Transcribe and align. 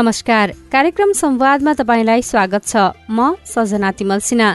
नमस्कार। 0.00 0.50
कार्यक्रम 0.72 1.12
संवादमा 1.12 1.72
तपाईँलाई 1.72 2.22
स्वागत 2.22 2.64
छ। 2.66 2.76
म 3.10 3.36
सजना 3.44 3.90
तिमल 3.92 4.18
सिन्हा। 4.18 4.50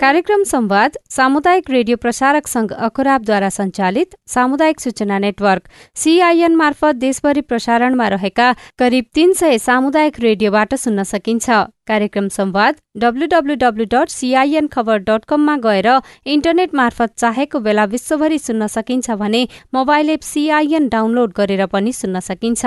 कार्यक्रम 0.00 0.42
संवाद 0.42 0.96
सामुदायिक 1.10 1.70
रेडियो 1.70 1.96
प्रसारक 1.96 2.46
संघ 2.46 2.72
अखुराबद्वारा 2.72 3.48
सञ्चालित 3.48 4.16
सामुदायिक 4.26 4.80
सूचना 4.80 5.18
नेटवर्क 5.18 5.68
सीआईएन 5.94 6.54
मार्फत 6.54 6.94
देशभरि 6.96 7.40
प्रसारणमा 7.40 8.08
रहेका 8.08 8.52
करिब 8.78 9.04
तीन 9.14 9.32
सय 9.32 9.58
सामुदायिक 9.58 10.20
रेडियोबाट 10.20 10.74
सुन्न 10.74 11.02
सकिन्छ। 11.02 11.50
कार्यक्रम 11.86 12.28
Sambad 12.28 12.76
W W W 12.98 13.84
dot 13.92 14.08
CIN 14.10 14.66
Khabar 14.74 14.98
dot 15.08 15.24
कममा 15.28 15.56
गएर 15.64 15.88
इन्टरनेट 16.26 16.74
मार्फत 16.74 17.14
चाहेको 17.18 17.60
बेला 17.60 17.84
विश्वभरि 17.94 18.38
सुन्न 18.38 18.66
सकिन्छ 18.68 19.10
भने 19.22 19.46
मोबाइल 19.74 20.10
एप 20.10 20.22
सीआईएन 20.24 20.88
डाउनलोड 20.88 21.32
गरेर 21.36 21.66
पनि 21.72 21.92
सुन्न 21.92 22.20
सकिन्छ। 22.20 22.64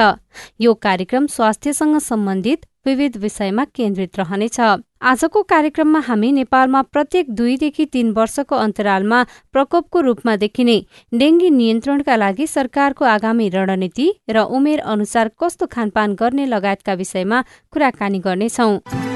यो 0.62 0.74
कार्यक्रम 0.82 1.28
स्वास्थ्यसँग 1.28 1.98
सम्बन्धित 2.02 2.66
विविध 2.88 3.18
विषयमा 3.18 3.64
केन्द्रित 3.76 4.20
रहनेछ। 4.20 4.60
आजको 5.02 5.42
कार्यक्रममा 5.44 6.00
हामी 6.00 6.32
नेपालमा 6.32 6.82
प्रत्येक 6.94 7.34
दुईदेखि 7.36 7.86
तीन 7.94 8.12
वर्षको 8.12 8.56
अन्तरालमा 8.56 9.24
प्रकोपको 9.54 10.02
रूपमा 10.02 10.36
देखिने 10.36 10.78
डेङ्गी 11.14 11.50
नियन्त्रणका 11.50 12.16
लागि 12.18 12.48
सरकारको 12.48 13.06
आगामी 13.06 13.50
रणनीति 13.50 14.08
र 14.30 14.46
उमेर 14.58 14.80
अनुसार 14.94 15.32
कस्तो 15.40 15.66
खानपान 15.72 16.16
गर्ने 16.16 16.46
लगायतका 16.46 16.94
विषयमा 16.94 17.44
कुराकानी 17.74 18.20
गर्नेछौं। 18.20 19.07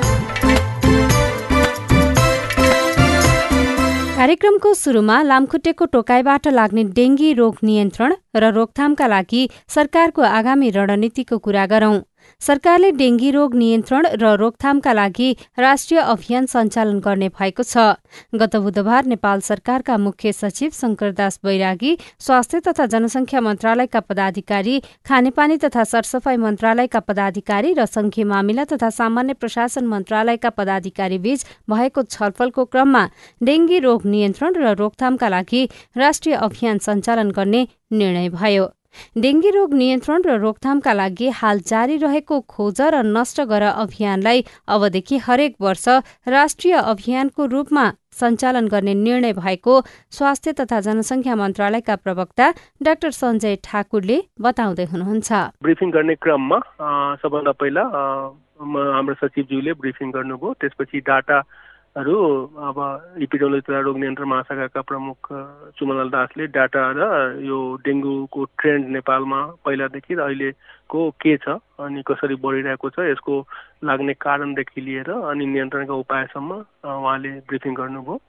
कार्यक्रमको 4.22 4.72
सुरुमा 4.77 5.14
लामखुट्टेको 5.27 5.86
टोकाइबाट 5.94 6.47
लाग्ने 6.55 6.81
डेङ्गी 6.97 7.30
रोग 7.38 7.64
नियन्त्रण 7.64 8.11
र 8.38 8.52
रोकथामका 8.58 9.08
लागि 9.14 9.39
सरकारको 9.75 10.27
आगामी 10.30 10.69
रणनीतिको 10.75 11.38
कुरा 11.47 11.64
गरौं। 11.72 11.95
सरकारले 12.39 12.91
डेङ्गी 12.91 13.31
रोग 13.31 13.55
नियन्त्रण 13.55 14.05
र 14.21 14.33
रोकथामका 14.37 14.93
लागि 14.93 15.29
राष्ट्रिय 15.59 15.99
अभियान 16.01 16.45
सञ्चालन 16.45 16.99
गर्ने 16.99 17.29
भएको 17.29 17.63
छ। 17.63 17.77
गत 18.35 18.55
बुधबार 18.57 19.05
नेपाल 19.05 19.39
सरकारका 19.41 19.97
मुख्य 19.97 20.31
सचिव 20.33 20.69
शंकरदास 20.71 21.39
बैरागी 21.43 21.97
स्वास्थ्य 22.19 22.59
तथा 22.67 22.85
जनसंख्या 22.85 23.41
मन्त्रालयका 23.41 23.99
पदाधिकारी 24.02 24.79
खानेपानी 25.05 25.57
तथा 25.57 25.83
सरसफाई 25.83 26.37
मन्त्रालयका 26.37 26.99
पदाधिकारी 26.99 27.73
र 27.73 27.85
संघीय 27.87 28.25
मामिला 28.25 28.65
तथा 28.71 28.89
सामान्य 28.91 29.33
प्रशासन 29.33 29.87
मन्त्रालयका 29.87 30.49
पदाधिकारी 30.49 31.17
बीच 31.19 31.45
भएको 31.69 32.03
छलफलको 32.09 32.65
क्रममा 32.65 33.03
डेङ्गी 33.41 33.79
रोग 33.79 34.05
नियन्त्रण 34.07 34.55
र 34.55 34.75
रोकथामका 34.75 35.27
लागि 35.29 35.63
राष्ट्रिय 35.97 36.35
अभियान 36.41 36.77
सञ्चालन 36.79 37.31
गर्ने 37.31 37.67
निर्णय 37.93 38.29
भयो। 38.31 38.69
डेङ्गी 39.17 39.50
रोग 39.52 39.73
नियन्त्रण 39.73 40.22
र 40.25 40.38
रोकथामका 40.42 40.94
लागि 40.94 41.30
हाल 41.39 41.59
जारी 41.67 41.97
रहेको 42.03 42.39
खोज 42.53 42.81
र 42.94 43.02
नष्ट 43.08 43.42
गर 43.52 43.64
अभियानलाई 43.72 44.44
अबदेखि 44.67 45.17
हरेक 45.25 45.56
वर्ष 45.61 45.88
राष्ट्रिय 46.28 46.73
अभियानको 46.83 47.45
रूपमा 47.54 47.86
सञ्चालन 48.20 48.67
गर्ने 48.67 48.93
निर्णय 48.93 49.33
भएको 49.33 49.73
स्वास्थ्य 50.11 50.54
तथा 50.60 50.80
जनसङ्ख्या 50.88 51.36
मन्त्रालयका 51.36 51.95
प्रवक्ता 51.95 52.52
डाक्टर 52.83 53.11
सञ्जय 53.11 53.55
ठाकुरले 53.64 54.17
बताउँदै 54.42 54.86
हुनुहुन्छ। 54.92 55.32
ब्रिफिङ 55.64 55.92
गर्ने 55.92 56.15
क्रममा 56.23 56.60
सबभन्दा 57.23 57.52
पहिला 57.61 57.83
हाम्रो 58.95 59.15
सचिवज्यूले 59.21 59.73
ब्रिफिङ 59.82 60.11
गर्नुभयो। 60.11 60.54
त्यसपछि 60.61 60.99
डाटा 61.08 61.38
हरू 61.95 62.15
अब 62.63 62.77
इपिडोलोजी 63.21 63.61
तथा 63.61 63.79
रोग 63.83 63.97
नियन्त्रण 63.99 64.27
महाशाखाका 64.27 64.81
प्रमुख 64.81 65.27
सुमलाल 65.75 66.09
दासले 66.09 66.47
डाटा 66.47 66.83
र 66.95 67.03
यो 67.43 67.57
डेङ्गुको 67.83 68.43
ट्रेन्ड 68.59 68.87
नेपालमा 68.95 69.39
पहिलादेखि 69.65 70.15
र 70.15 70.21
अहिलेको 70.23 71.02
के 71.19 71.35
छ 71.43 71.59
अनि 71.83 72.03
कसरी 72.07 72.35
बढिरहेको 72.39 72.89
छ 72.95 73.11
यसको 73.11 73.35
लाग्ने 73.83 74.13
कारणदेखि 74.23 74.81
लिएर 74.81 75.11
अनि 75.11 75.45
नियन्त्रणका 75.52 75.93
उपायसम्म 75.99 76.63
उहाँले 76.87 77.31
ब्रिफिङ 77.52 77.73
गर्नुभयो। 77.75 78.19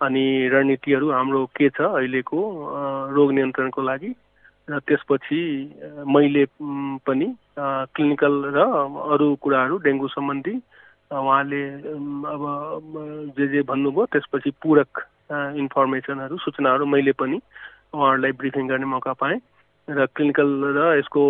अनि 0.00 0.24
रणनीतिहरू 0.52 1.10
हाम्रो 1.12 1.46
के 1.54 1.68
छ 1.70 1.94
अहिलेको 1.94 2.40
रोग 3.14 3.32
नियन्त्रणको 3.32 3.82
लागि 3.82 4.14
र 4.68 4.78
त्यसपछि 4.82 5.42
मैले 6.10 6.44
पनि 7.06 7.34
क्लिनिकल 7.58 8.34
र 8.56 8.66
अरू 9.14 9.34
कुराहरू 9.42 9.78
डेङ्गु 9.86 10.08
सम्बन्धी 10.10 10.54
उहाँले 11.12 11.62
अब 12.34 12.42
जे 13.38 13.46
जे 13.48 13.62
भन्नुभयो 13.62 14.06
त्यसपछि 14.12 14.50
पूरक 14.62 15.02
इन्फर्मेसनहरू 15.32 16.36
सूचनाहरू 16.38 16.86
मैले 16.86 17.12
पनि 17.12 17.40
उहाँहरूलाई 17.94 18.32
ब्रिफिङ 18.32 18.68
गर्ने 18.68 18.86
मौका 18.86 19.12
पाएँ 19.12 19.38
र 19.88 20.06
क्लिनिकल 20.10 20.48
र 20.76 20.98
यसको 20.98 21.22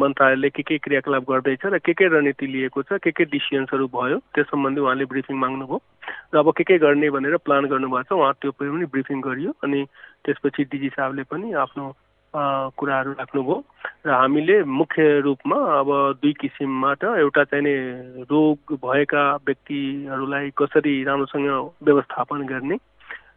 मन्त्रालयले 0.00 0.50
के 0.50 0.62
के 0.62 0.78
क्रियाकलाप 0.78 1.22
गर्दैछ 1.30 1.64
र 1.66 1.78
के 1.78 1.92
के 1.92 2.08
रणनीति 2.08 2.46
लिएको 2.46 2.82
छ 2.82 2.98
के 3.04 3.10
के 3.12 3.24
डिसिजन्सहरू 3.28 3.86
भयो 3.92 4.18
त्यस 4.32 4.46
सम्बन्धी 4.48 4.80
उहाँले 4.80 5.04
ब्रिफिङ 5.12 5.36
माग्नुभयो। 5.36 5.80
र 6.34 6.38
अब 6.38 6.52
के 6.56 6.64
के 6.64 6.78
गर्ने 6.78 7.10
भनेर 7.10 7.36
प्लान 7.44 7.68
गर्नुभएको 7.68 8.08
छ 8.08 8.12
उहाँ 8.16 8.32
त्यो 8.40 8.50
पनि 8.56 8.88
ब्रिफिङ 8.88 9.20
गरियो 9.20 9.52
अनि 9.64 9.84
त्यसपछि 10.24 10.64
डिजी 10.72 10.88
साहबले 10.88 11.22
पनि 11.28 11.52
आफ्नो 11.52 11.84
कुराहरू 12.34 13.12
राख्नुभयो 13.12 13.56
र 14.06 14.10
हामीले 14.10 14.56
मुख्य 14.64 15.04
रूपमा 15.20 15.56
अब 15.78 15.88
दुई 16.22 16.32
किसिमबाट 16.40 17.04
एउटा 17.04 17.44
चाहिने 17.44 17.74
रोग 18.24 18.74
भएका 18.80 19.24
व्यक्तिहरूलाई 19.46 20.50
कसरी 20.56 20.94
राम्रोसँग 21.04 21.48
व्यवस्थापन 21.82 22.46
गर्ने 22.46 22.76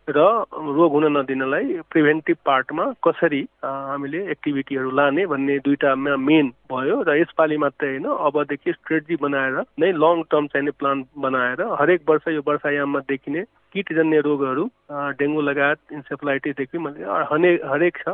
र 0.08 0.46
रोग 0.54 0.92
हुन 0.92 1.06
नदिनलाई 1.12 1.82
प्रिभेन्टिभ 1.90 2.38
पार्टमा 2.46 2.84
कसरी 3.04 3.42
हामीले 3.64 4.20
एक्टिभिटीहरू 4.32 4.90
लाने 4.92 5.26
भन्ने 5.26 5.58
दुइटामा 5.60 6.16
मेन 6.20 6.52
भयो 6.70 6.98
र 7.02 7.16
यसपालि 7.16 7.58
मात्रै 7.58 7.90
होइन 7.90 8.06
अबदेखि 8.06 8.72
स्ट्रेटेजी 8.72 9.16
बनाएर 9.18 9.58
नै 9.76 9.92
लङ 9.96 10.22
टर्म 10.30 10.48
चाहिने 10.48 10.72
प्लान 10.74 11.04
बनाएर 11.18 11.64
हरेक 11.76 12.02
वर्ष 12.08 12.28
यो 12.30 12.42
वर्षायाममा 12.46 13.00
देखिने 13.08 13.44
किटजन्य 13.76 14.20
रोगहरू 14.22 14.66
डेङ्गु 15.18 15.42
लगायत 15.44 15.94
इन्सेफलाइटिसदेखि 15.94 16.84
हरेक 17.32 17.66
हरेक 17.66 17.98
छ 18.00 18.14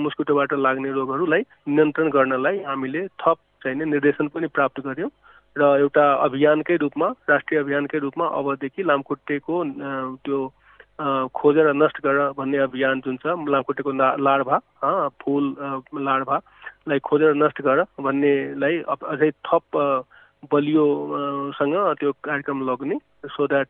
मुस्कुटोबाट 0.00 0.54
लाग्ने 0.58 0.92
रोगहरूलाई 0.92 1.44
नियन्त्रण 1.70 2.08
गर्नलाई 2.10 2.62
हामीले 2.64 3.02
थप 3.18 3.42
चाहिने 3.62 3.84
निर्देशन 3.86 4.28
पनि 4.28 4.50
प्राप्त 4.54 4.80
गर्यौँ 4.86 5.10
र 5.56 5.68
एउटा 5.78 6.06
अभियानकै 6.22 6.76
रूपमा 6.78 7.10
राष्ट्रिय 7.28 7.60
अभियानकै 7.60 7.98
रूपमा 7.98 8.30
अबदेखि 8.36 8.82
लामखुट्टेको 8.84 9.60
त्यो 10.22 10.40
खोजेर 10.98 11.72
नष्ट 11.74 12.00
गर 12.02 12.18
भन्ने 12.32 12.58
अभियान 12.58 13.00
जुन 13.00 13.16
छ 13.16 13.34
लामखुट्टेको 13.48 13.92
लार्भा 14.18 14.58
फुल 15.22 15.44
लार्भालाई 16.02 16.98
खोजेर 16.98 17.34
नष्ट 17.34 17.62
गर 17.62 17.82
भन्नेलाई 18.00 18.82
अझै 18.88 19.30
थप 19.46 19.78
बलियोसँग 20.50 21.76
त्यो 22.00 22.12
कार्यक्रम 22.24 22.62
लग्ने 22.70 22.98
सो 23.26 23.46
द्याट 23.46 23.68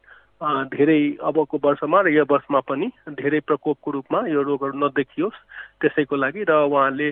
धेरै 0.72 1.00
अबको 1.22 1.60
वर्षमा 1.62 2.00
र 2.00 2.08
यो 2.08 2.24
वर्षमा 2.30 2.60
पनि 2.64 2.90
धेरै 3.12 3.40
प्रकोपको 3.44 3.90
रूपमा 3.90 4.20
यो 4.26 4.42
रोगहरू 4.42 4.78
नदेखियोस् 4.78 5.44
त्यसैको 5.80 6.16
लागि 6.16 6.44
र 6.48 6.52
उहाँले 6.64 7.10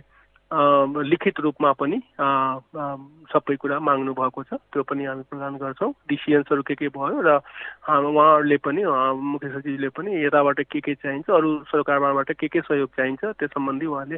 लिखित 0.52 1.40
रूपमा 1.40 1.72
पनि 1.74 1.98
सबै 2.16 3.56
कुरा 3.58 3.78
माग्नु 3.82 4.12
भएको 4.14 4.42
छ। 4.46 4.54
त्यो 4.70 4.82
पनि 4.86 5.04
हामी 5.04 5.22
प्रदान 5.26 5.56
गर्छौँ। 5.58 5.92
डिसिजन्सहरू 6.06 6.62
के 6.62 6.74
के 6.78 6.88
भयो 6.94 7.18
र 7.26 7.42
उहाँहरूले 7.90 8.56
पनि 8.62 8.82
मुख्य 8.86 9.48
सचिवले 9.50 9.88
पनि 9.90 10.10
यताबाट 10.24 10.60
के 10.70 10.80
के 10.80 10.94
चाहिन्छ 10.94 11.30
अरू 11.30 11.50
सरकारबाट 11.66 12.30
के 12.38 12.48
के 12.48 12.60
सहयोग 12.62 12.90
चाहिन्छ 12.94 13.24
त्यो 13.42 13.48
सम्बन्धी 13.58 13.86
उहाँले 13.86 14.16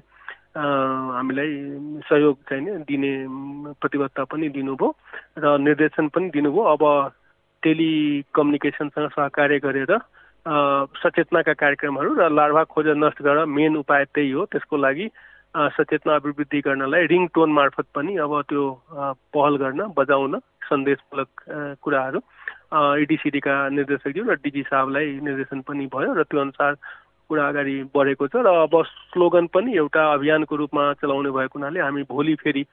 हामीलाई 0.59 1.53
सहयोग 2.09 2.37
चाहिने 2.49 2.77
दिने 2.85 3.13
प्रतिबद्धता 3.81 4.25
पनि 4.29 4.49
दिनुभयो 4.53 4.89
र 5.39 5.59
निर्देशन 5.65 6.09
पनि 6.13 6.29
दिनुभयो। 6.29 6.63
अब 6.77 6.85
टेलिकम्युनिकेसनसँग 7.63 9.09
सहकार्य 9.17 9.59
गरेर 9.65 9.93
सचेतनाका 11.03 11.53
कार्यक्रमहरू 11.57 12.11
र 12.21 12.29
लार्भा 12.29 12.63
खोजेर 12.69 12.97
नष्ट 12.97 13.23
गरेर 13.23 13.45
मेन 13.49 13.77
उपाय 13.81 14.05
त्यही 14.13 14.31
हो। 14.31 14.45
त्यसको 14.53 14.77
लागि 14.77 15.09
सचेतना 15.59 16.15
अभिवृद्धि 16.15 16.61
गर्नलाई 16.61 17.07
रिङ 17.07 17.27
टोन 17.35 17.53
मार्फत 17.53 17.87
पनि 17.95 18.17
अब 18.17 18.41
त्यो 18.49 18.65
पहल 19.35 19.57
गर्न 19.57 19.87
बजाउन 19.97 20.39
सन्देशमूलक 20.71 21.29
कुराहरू। 21.83 22.21
इडिसिडीका 23.03 23.55
निर्देशकज्यू 23.69 24.25
र 24.25 24.35
डिजी 24.45 24.63
साहबलाई 24.63 25.07
निर्देशन 25.29 25.61
पनि 25.69 25.87
भयो 25.95 26.13
र 26.15 26.23
त्यो 26.23 26.41
अनुसार 26.41 26.73
कुरा 27.31 27.47
अगाडि 27.47 27.77
बढेको 27.93 28.27
छ 28.27 28.41
र 28.41 28.49
अब 28.59 28.75
स्लोगन 28.85 29.47
पनि 29.49 29.77
एउटा 29.77 30.03
अभियानको 30.13 30.57
रूपमा 30.57 30.85
चलाउने 30.97 31.31
भएको 31.31 31.59
हुनाले 31.59 31.81
हामी 31.81 32.03
भोलि 32.09 32.35
फेरि 32.37 32.65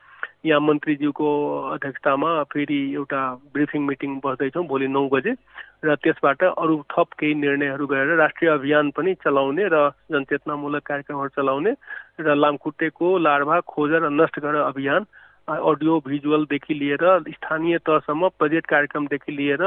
यहाँ 0.45 0.59
मन्त्रीज्यूको 0.61 1.27
अध्यक्षतामा 1.69 2.31
फेरि 2.47 2.79
एउटा 2.93 3.21
ब्रिफिङ 3.53 3.81
मिटिङ 3.83 4.15
बस्दैछौँ 4.19 4.65
भोलि 4.65 4.87
नौ 4.89 5.03
बजे 5.09 5.35
र 5.83 5.95
त्यसबाट 5.97 6.43
अरू 6.45 6.77
थप 6.89 7.19
केही 7.19 7.33
निर्णयहरू 7.35 7.87
गरेर 7.87 8.15
राष्ट्रिय 8.17 8.51
अभियान 8.51 8.91
पनि 8.91 9.13
चलाउने 9.19 9.67
र 9.67 9.83
जनचेतनामूलक 10.11 10.83
कार्यक्रमहरू 10.85 11.35
चलाउने 11.35 11.75
र 12.21 12.35
लामखुट्टेको 12.37 13.17
लार्भा 13.19 13.59
खोजेर 13.67 14.09
नष्ट 14.13 14.39
गर 14.39 14.61
अभियान 14.63 15.05
अडियो 15.47 15.99
भिजुअलदेखि 16.05 16.73
लिएर 16.75 17.03
स्थानीय 17.29 17.77
तहसम्म 17.85 18.29
बजेट 18.41 18.65
कार्यक्रमदेखि 18.67 19.31
लिएर 19.33 19.63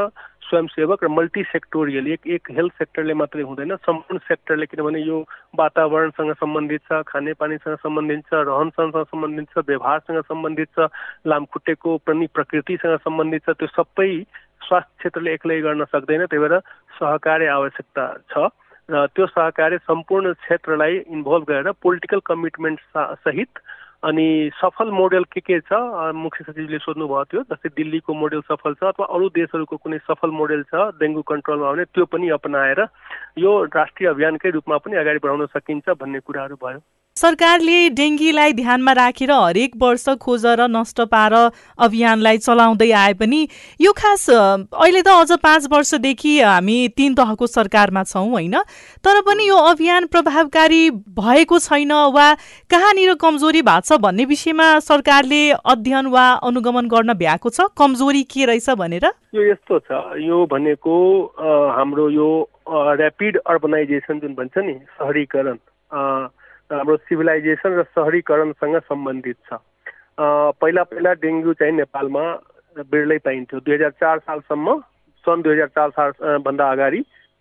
स्वयंसेवक 0.49 1.05
र 1.05 1.09
मल्टी 1.09 1.43
सेक्टोरियल 1.43 2.07
एक 2.09 2.27
एक 2.27 2.51
हेल्थ 2.51 2.73
सेक्टरले 2.73 3.15
मात्रै 3.15 3.43
हुँदैन 3.43 3.77
सम्पूर्ण 3.77 4.19
सेक्टरले 4.19 4.67
किनभने 4.67 5.01
यो 5.03 5.19
वातावरणसँग 5.59 6.33
सम्बन्धित 6.35 6.83
छ 6.83 7.03
खानेपानीसँग 7.07 7.77
सम्बन्धित 7.77 8.25
छ 8.27 8.43
रहन 8.49 8.71
सहनसँग 8.71 9.05
सम्बन्धित 9.05 9.49
छ 9.51 9.65
व्यवहारसँग 9.69 10.21
सम्बन्धित 10.23 10.69
छ 10.79 10.89
लामखुट्टेको 11.27 11.97
पनि 12.07 12.27
प्रकृतिसँग 12.35 12.97
सम्बन्धित 12.99 13.43
छ 13.43 13.57
त्यो 13.59 13.69
सबै 13.75 14.11
स्वास्थ्य 14.67 14.95
क्षेत्रले 14.99 15.33
एक्लै 15.33 15.61
गर्न 15.61 15.85
सक्दैन 15.93 16.25
त्यही 16.27 16.43
भएर 16.45 16.59
सहकार्य 16.99 17.47
आवश्यकता 17.49 18.07
छ। 18.33 18.49
र 18.89 19.07
त्यो 19.07 19.27
सहकार्य 19.27 19.79
सम्पूर्ण 19.85 20.33
क्षेत्रलाई 20.33 20.97
इन्भल्भ 21.09 21.45
गरेर 21.45 21.73
पोलिटिकल 21.83 22.21
कमिटमेन्ट 22.25 22.81
सहित 22.97 23.61
अनि 24.03 24.51
सफल 24.55 24.91
मोडेल 24.91 25.25
के 25.25 25.41
के 25.41 25.59
छ? 25.61 25.73
मुख्य 26.15 26.45
सचिवले 26.45 26.79
सोध्नुभएको 26.79 27.25
थियो 27.25 27.43
जस्तै 27.51 27.69
दिल्लीको 27.77 28.15
मोडेल 28.15 28.41
सफल 28.47 28.75
छ 28.75 28.85
अथवा 28.91 29.07
अरू 29.11 29.29
देशहरूको 29.35 29.77
कुनै 29.77 29.99
सफल 30.07 30.31
मोडेल 30.31 30.63
छ 30.71 30.85
डेङ्गु 31.03 31.23
कन्ट्रोलमा 31.31 31.73
भने 31.73 31.85
त्यो 31.91 32.05
पनि 32.07 32.29
अपनाएर 32.39 32.87
यो 33.39 33.53
राष्ट्रिय 33.75 34.09
अभियानकै 34.11 34.51
रूपमा 34.51 34.79
पनि 34.87 35.03
अगाडि 35.03 35.19
बढाउन 35.19 35.47
सकिन्छ 35.51 35.99
भन्ने 35.99 36.21
कुराहरू 36.21 36.57
भयो। 36.63 36.79
सरकारले 37.19 37.79
डेङ्गीलाई 37.99 38.53
ध्यानमा 38.55 38.93
राखेर 38.93 39.31
हरेक 39.33 39.73
वर्ष 39.79 40.09
खोज 40.21 40.45
र 40.59 40.67
नष्ट 40.71 41.01
पार 41.11 41.35
अभियानलाई 41.79 42.39
चलाउँदै 42.39 42.91
आए 42.95 43.13
पनि 43.21 43.41
यो 43.81 43.93
खास 43.97 44.29
अहिले 44.31 45.03
त 45.03 45.09
अझ 45.09 45.39
पाँच 45.43 45.67
वर्षदेखि 45.73 46.35
हामी 46.41 46.79
तिन 46.97 47.15
तहको 47.15 47.47
सरकारमा 47.49 48.03
छौँ 48.05 48.29
होइन? 48.31 48.57
तर 49.05 49.21
पनि 49.27 49.49
यो 49.49 49.57
अभियान 49.69 50.07
प्रभावकारी 50.09 50.83
भएको 51.19 51.59
छैन 51.59 51.93
वा 52.15 52.27
कहाँनिर 52.71 53.15
कमजोरी 53.21 53.63
भएको 53.63 53.87
छ 53.89 54.01
भन्ने 54.01 54.25
विषयमा 54.27 54.69
सरकारले 54.87 55.43
अध्ययन 55.75 56.07
वा 56.09 56.27
अनुगमन 56.45 56.89
गर्न 56.89 57.15
भ्याएको 57.19 57.51
छ? 57.51 57.67
कमजोरी 57.77 58.23
के 58.31 58.45
रहेछ 58.47 58.71
भनेर? 58.79 59.07
यो 59.35 59.51
यस्तो 59.51 59.79
छ 59.81 60.23
यो 60.23 60.45
भनेको 60.47 60.95
हाम्रो 61.77 62.09
यो 62.11 62.31
ऱ्यापिड 62.69 63.39
अर्बनाइजेसन 63.47 64.19
जुन 64.21 64.35
भन्छ 64.35 64.59
नि 64.59 64.75
सहरीकरण 64.95 65.57
हाम्रो 66.71 66.97
सिभिलाइजेसन 66.97 67.73
र 67.79 67.83
सहरीकरणसँग 67.97 68.77
सम्बन्धित 68.89 69.37
छ। 69.49 69.57
पहिला 70.61 70.83
पहिला 70.85 71.13
डेङ्गु 71.25 71.53
चाहिँ 71.57 71.75
नेपालमा 71.75 72.25
बिरलै 72.93 73.19
पाइन्थ्यो। 73.25 73.61
दुई 73.61 73.75
हजार 73.75 73.91
चार 73.97 74.19
सालसम्म 74.19 74.77
सन् 75.25 75.43
दुई 75.43 75.53
हजार 75.55 75.69
चार 75.73 75.91
सालभन्दा 75.97 76.71
अगाडि 76.71 77.01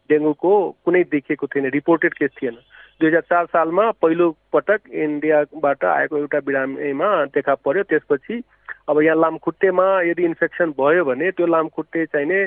डेङ्गुको 0.09 0.53
कुनै 0.85 1.03
देखिएको 1.12 1.47
थिएन 1.47 1.65
रिपोर्टेड 1.75 2.13
केस 2.13 2.31
थिएन। 2.39 2.56
दुई 3.01 3.07
हजार 3.09 3.21
चार 3.29 3.45
सालमा 3.51 3.91
पहिलो 4.01 4.29
पटक 4.53 4.88
इन्डियाबाट 4.95 5.83
आएको 5.85 6.18
एउटा 6.18 6.39
बिरामीमा 6.47 7.09
देखा 7.35 7.56
पर्यो। 7.68 7.83
त्यसपछि 7.91 8.41
अब 8.89 9.01
यहाँ 9.01 9.18
लामखुट्टेमा 9.19 9.88
यदि 10.07 10.23
इन्फेक्सन 10.23 10.71
भयो 10.80 11.03
भने 11.06 11.31
त्यो 11.35 11.45
लामखुट्टे 11.51 12.06
चाहिने 12.15 12.39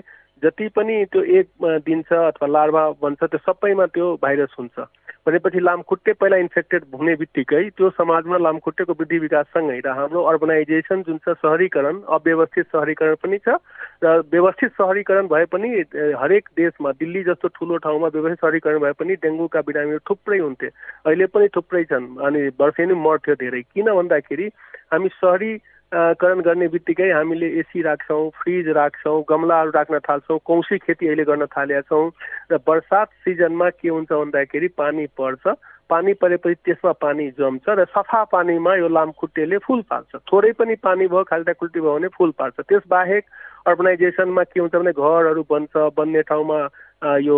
जति 0.43 0.69
पनि 0.73 1.05
त्यो 1.13 1.23
एक 1.39 1.47
दिन्छ 1.85 2.13
अथवा 2.13 2.49
लार्भा 2.49 2.85
बन्छ 3.05 3.21
त्यो 3.23 3.39
सबैमा 3.45 3.87
त्यो 3.93 4.07
भाइरस 4.23 4.57
हुन्छ। 4.59 4.89
भनेपछि 5.27 5.61
लामखुट्टे 5.61 6.13
पहिला 6.13 6.37
इन्फेक्टेड 6.37 6.85
हुने 6.95 7.15
बित्तिकै 7.15 7.63
त्यो 7.71 7.91
समाजमा 7.91 8.37
लामखुट्टेको 8.39 8.93
वृद्धि 8.93 9.19
विकाससँगै 9.19 9.79
र 9.85 9.93
हाम्रो 9.93 10.23
अर्बनाइजेसन 10.25 11.03
जुन 11.03 11.19
छ 11.19 11.35
सहरीकरण 11.37 12.01
अव्यवस्थित 12.09 12.67
सहरीकरण 12.67 13.15
पनि 13.23 13.39
छ 13.39 13.57
र 14.05 14.15
व्यवस्थित 14.33 14.71
सहरीकरण 14.73 15.27
भए 15.29 15.45
पनि 15.53 15.69
हरेक 16.17 16.49
देशमा 16.57 16.93
दिल्ली 16.97 17.23
जस्तो 17.23 17.49
ठुलो 17.53 17.77
ठाउँमा 17.85 18.09
व्यवस्थित 18.17 18.41
सहरीकरण 18.41 18.79
भए 18.81 18.93
पनि 18.97 19.15
डेङ्गुका 19.21 19.61
बिरामीहरू 19.61 20.05
थुप्रै 20.11 20.39
हुन्थे। 20.39 20.69
अहिले 21.07 21.27
पनि 21.37 21.49
थुप्रै 21.57 21.85
छन् 21.85 22.09
अनि 22.27 22.41
वर्षै 22.61 22.87
नै 22.87 22.97
मर्थ्यो 23.05 23.35
धेरै। 23.45 23.63
किन 23.75 23.93
भन्दाखेरि 23.93 24.47
हामी 24.93 25.09
सहरी 25.21 25.53
करण 25.93 26.41
गर्ने 26.41 26.67
बित्तिकै 26.69 27.11
हामीले 27.11 27.47
एसी 27.59 27.83
राख्छौँ 27.83 28.29
फ्रिज 28.39 28.69
राख्छौँ 28.69 29.23
गमलाहरू 29.29 29.71
राख्न 29.71 29.99
थाल्छौँ 29.99 30.39
कौसी 30.45 30.79
खेती 30.79 31.07
अहिले 31.07 31.25
गर्न 31.25 31.47
थालेका 31.51 31.81
छौँ 31.83 32.11
र 32.53 32.59
बर्सात 32.63 33.09
सिजनमा 33.25 33.69
के 33.71 33.89
हुन्छ 33.89 34.13
भन्दाखेरि 34.13 34.69
पानी 34.79 35.07
पर्छ। 35.19 35.55
पानी 35.91 36.13
परेपछि 36.15 36.55
त्यसमा 36.65 36.93
पानी 37.03 37.27
जम्छ 37.35 37.67
र 37.69 37.85
सफा 37.91 38.23
पानीमा 38.31 38.75
यो 38.77 38.89
लामखुट्टेले 38.89 39.59
फुल 39.59 39.83
पार्छ 39.91 40.23
थोरै 40.31 40.53
पनि 40.55 40.75
पानी 40.79 41.07
भयो 41.11 41.25
खाल्टाखुल्टी 41.27 41.81
भयो 41.81 41.95
भने 41.95 42.09
फुल 42.15 42.31
पार्छ 42.39 42.55
त्यसबाहेक 42.61 43.25
अर्बनाइजेसनमा 43.67 44.43
के 44.45 44.61
हुन्छ 44.61 44.75
भने 44.75 44.93
घरहरू 44.95 45.43
बन्छ 45.51 45.91
बन्ने 45.99 46.23
ठाउँमा 46.23 46.59
यो 47.03 47.37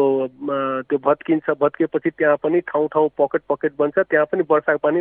त्यो 0.90 0.98
भत्किन्छ 0.98 1.50
भत्किएपछि 1.60 2.10
त्यहाँ 2.10 2.36
पनि 2.42 2.60
ठाउँ 2.66 2.88
ठाउँ 2.92 3.08
पकेट 3.18 3.42
पकेट 3.50 3.72
बन्छ 3.78 3.98
त्यहाँ 3.98 4.26
पनि 4.32 4.42
वर्षाको 4.50 4.78
पानी 4.82 5.00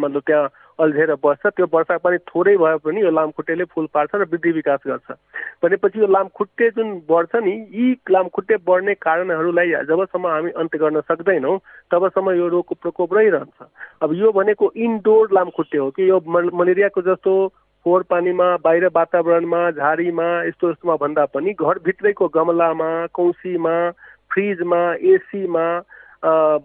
मतलब 0.00 0.22
त्यहाँ 0.26 0.48
अल्झेर 0.80 1.14
बस्छ। 1.24 1.46
त्यो 1.46 1.66
वर्षाको 1.72 2.02
पानी 2.04 2.18
थोरै 2.28 2.56
भए 2.56 2.76
पनि 2.84 3.00
यो 3.02 3.10
लामखुट्टेले 3.10 3.64
फुल 3.72 3.86
पार्छ 3.94 4.14
र 4.14 4.24
वृद्धि 4.28 4.50
विकास 4.52 4.80
गर्छ। 4.86 5.16
भनेपछि 5.64 6.00
यो 6.00 6.06
लामखुट्टे 6.12 6.68
जुन 6.76 6.92
बढ्छ 7.08 7.36
नि 7.40 7.52
यी 7.72 7.92
लामखुट्टे 8.10 8.56
बढ्ने 8.68 8.94
कारणहरूलाई 9.00 9.72
जबसम्म 9.88 10.26
हामी 10.26 10.50
अन्त्य 10.60 10.78
गर्न 10.78 11.00
सक्दैनौँ 11.08 11.58
तबसम्म 11.90 12.36
यो 12.36 12.48
रोगको 12.48 12.74
प्रकोप 12.82 13.14
रहिरहन्छ। 13.14 13.58
अब 14.02 14.12
यो 14.20 14.32
भनेको 14.32 14.72
इन्डोर 14.76 15.32
लामखुट्टे 15.32 15.78
हो 15.78 15.90
कि 15.96 16.08
यो 16.08 16.20
मलेरियाको 16.28 17.02
जस्तो 17.08 17.32
फोहोर 17.86 18.02
पानीमा 18.10 18.46
बाहिर 18.56 18.86
वातावरणमा 18.94 19.70
झाडीमा 19.70 20.28
यस्तो 20.44 20.70
यस्तोमा 20.70 20.96
भन्दा 20.96 21.24
पनि 21.34 21.52
घरभित्रैको 21.58 22.28
गमलामा 22.28 22.90
कौसीमा 23.14 23.76
फ्रिजमा 24.30 24.82
एसीमा 25.08 25.66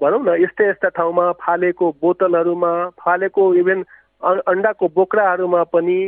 भनौँ 0.01 0.23
न 0.23 0.35
यस्ता 0.41 0.69
यस्ता 0.69 0.89
ठाउँमा 0.91 1.31
फालेको 1.39 1.91
बोतलहरूमा 2.01 2.73
फालेको 2.99 3.53
इभेन 3.55 3.85
अन्डाको 4.23 4.87
बोक्राहरूमा 4.95 5.63
पनि 5.71 5.99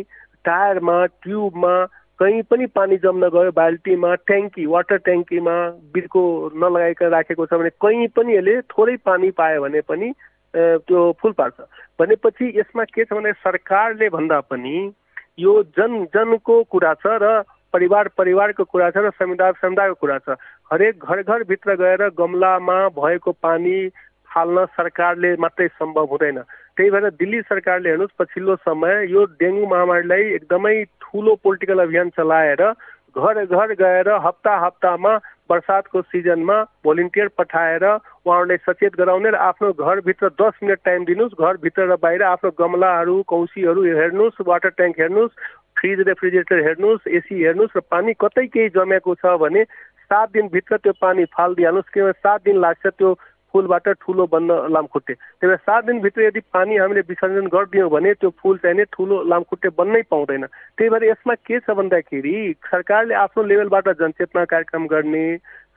टायरमा 0.45 1.05
ट्युबमा 1.23 1.75
कहीँ 2.19 2.41
पनि 2.43 2.65
पानी 2.73 2.97
जम्न 2.97 3.29
गयो 3.29 3.51
बाल्टीमा 3.53 4.13
ट्याङ्की 4.27 4.65
वाटर 4.65 4.97
ट्याङ्कीमा 4.99 5.55
बिर्को 5.93 6.23
नलगाइकन 6.55 7.09
राखेको 7.09 7.45
छ 7.45 7.53
भने 7.53 7.69
कहीँ 7.81 8.07
पनि 8.11 8.35
यसले 8.35 8.55
थोरै 8.67 8.95
पानी 9.05 9.29
पायो 9.33 9.61
भने 9.61 9.81
पनि 9.87 10.11
त्यो 10.57 11.11
फुल 11.21 11.31
पार्छ। 11.37 11.59
भनेपछि 11.99 12.45
यसमा 12.59 12.83
के 12.83 13.05
छ 13.05 13.13
भने 13.13 13.31
सरकारले 13.43 14.09
भन्दा 14.09 14.39
पनि 14.49 14.75
यो 15.39 15.53
जन 15.77 16.03
जनको 16.13 16.63
कुरा 16.71 16.93
छ 17.03 17.17
र 17.21 17.43
परिवार 17.73 18.07
परिवारको 18.17 18.63
कुरा 18.63 18.89
छ 18.89 18.97
र 18.97 19.09
समुदाय 19.19 19.51
समुदायको 19.61 19.95
कुरा 20.01 20.17
छ। 20.19 20.37
हरेक 20.71 21.03
घर 21.03 21.21
घरभित्र 21.21 21.75
गएर 21.75 22.09
गमलामा 22.17 22.77
भएको 22.97 23.31
पानी 23.31 23.77
फाल्न 24.27 24.65
सरकारले 24.77 25.35
मात्रै 25.37 25.67
सम्भव 25.67 26.05
हुँदैन। 26.11 26.41
त्यही 26.77 26.89
भएर 26.91 27.09
दिल्ली 27.19 27.41
सरकारले 27.41 27.89
हेर्नुहोस् 27.89 28.17
पछिल्लो 28.19 28.55
समय 28.61 29.05
यो 29.11 29.23
डेङ्गु 29.41 29.65
महामारीलाई 29.65 30.23
एकदमै 30.35 30.75
ठुलो 31.01 31.35
पोलिटिकल 31.43 31.79
अभियान 31.79 32.09
चलाएर 32.17 32.63
घर 33.15 33.43
घर 33.45 33.73
गएर 33.73 34.09
हप्ता 34.21 34.55
हप्तामा 34.57 35.15
बर्सातको 35.49 36.01
सिजनमा 36.03 36.55
भोलिन्टियर 36.83 37.27
पठाएर 37.37 37.83
उहाँहरूलाई 37.85 38.57
सचेत 38.59 38.95
गराउने 38.95 39.29
र 39.29 39.35
आफ्नो 39.41 39.71
घरभित्र 39.73 40.29
दस 40.41 40.59
मिनट 40.63 40.79
टाइम 40.85 41.05
दिनुहोस्। 41.05 41.39
घरभित्र 41.39 41.87
र 41.87 41.95
बाहिर 41.97 42.23
आफ्नो 42.25 42.51
गमलाहरू 42.59 43.21
कौसीहरू 43.27 43.83
हेर्नुहोस् 43.95 44.41
वाटर 44.47 44.69
ट्याङ्क 44.75 44.99
हेर्नुहोस् 44.99 45.39
फ्रिज 45.77 45.99
रेफ्रिजरेटर 46.07 46.63
हेर्नुहोस् 46.67 47.07
एसी 47.13 47.43
हेर्नुहोस् 47.43 47.77
र 47.77 47.81
पानी 47.87 48.13
कतै 48.19 48.45
केही 48.49 48.69
जमेको 48.75 49.15
छ 49.15 49.37
भने 49.39 49.63
सात 50.11 50.29
दिनभित्र 50.33 50.77
त्यो 50.79 50.93
पानी 51.01 51.25
फालिदिइहाल्नुहोस् 51.31 51.93
किनभने 51.93 52.19
सात 52.19 52.43
दिन 52.43 52.59
लाग्छ 52.59 52.85
त्यो 52.89 53.13
फुलबाट 53.57 53.89
ठुलो 53.89 54.25
बन्न 54.29 54.51
लामखुट्टे। 54.69 55.13
त्यही 55.13 55.47
भएर 55.47 55.57
सात 55.57 55.85
दिनभित्र 55.85 56.21
यदि 56.21 56.39
पानी 56.53 56.77
हामीले 56.77 57.01
विसर्जन 57.09 57.47
गरिदियौँ 57.49 57.89
भने 57.89 58.13
त्यो 58.13 58.29
फुल 58.29 58.57
चाहिने 58.57 58.83
ठुलो 58.93 59.23
लामखुट्टे 59.23 59.69
बन्नै 59.73 60.01
पाउँदैन। 60.11 60.45
त्यही 60.77 60.89
भएर 60.89 61.03
यसमा 61.03 61.33
के 61.33 61.59
छ 61.59 61.73
भन्दाखेरि 61.73 62.37
सरकारले 62.69 63.13
आफ्नो 63.13 63.43
लेभलबाट 63.43 63.89
जनचेतना 63.89 64.45
कार्यक्रम 64.45 64.85
गर्ने 64.87 65.25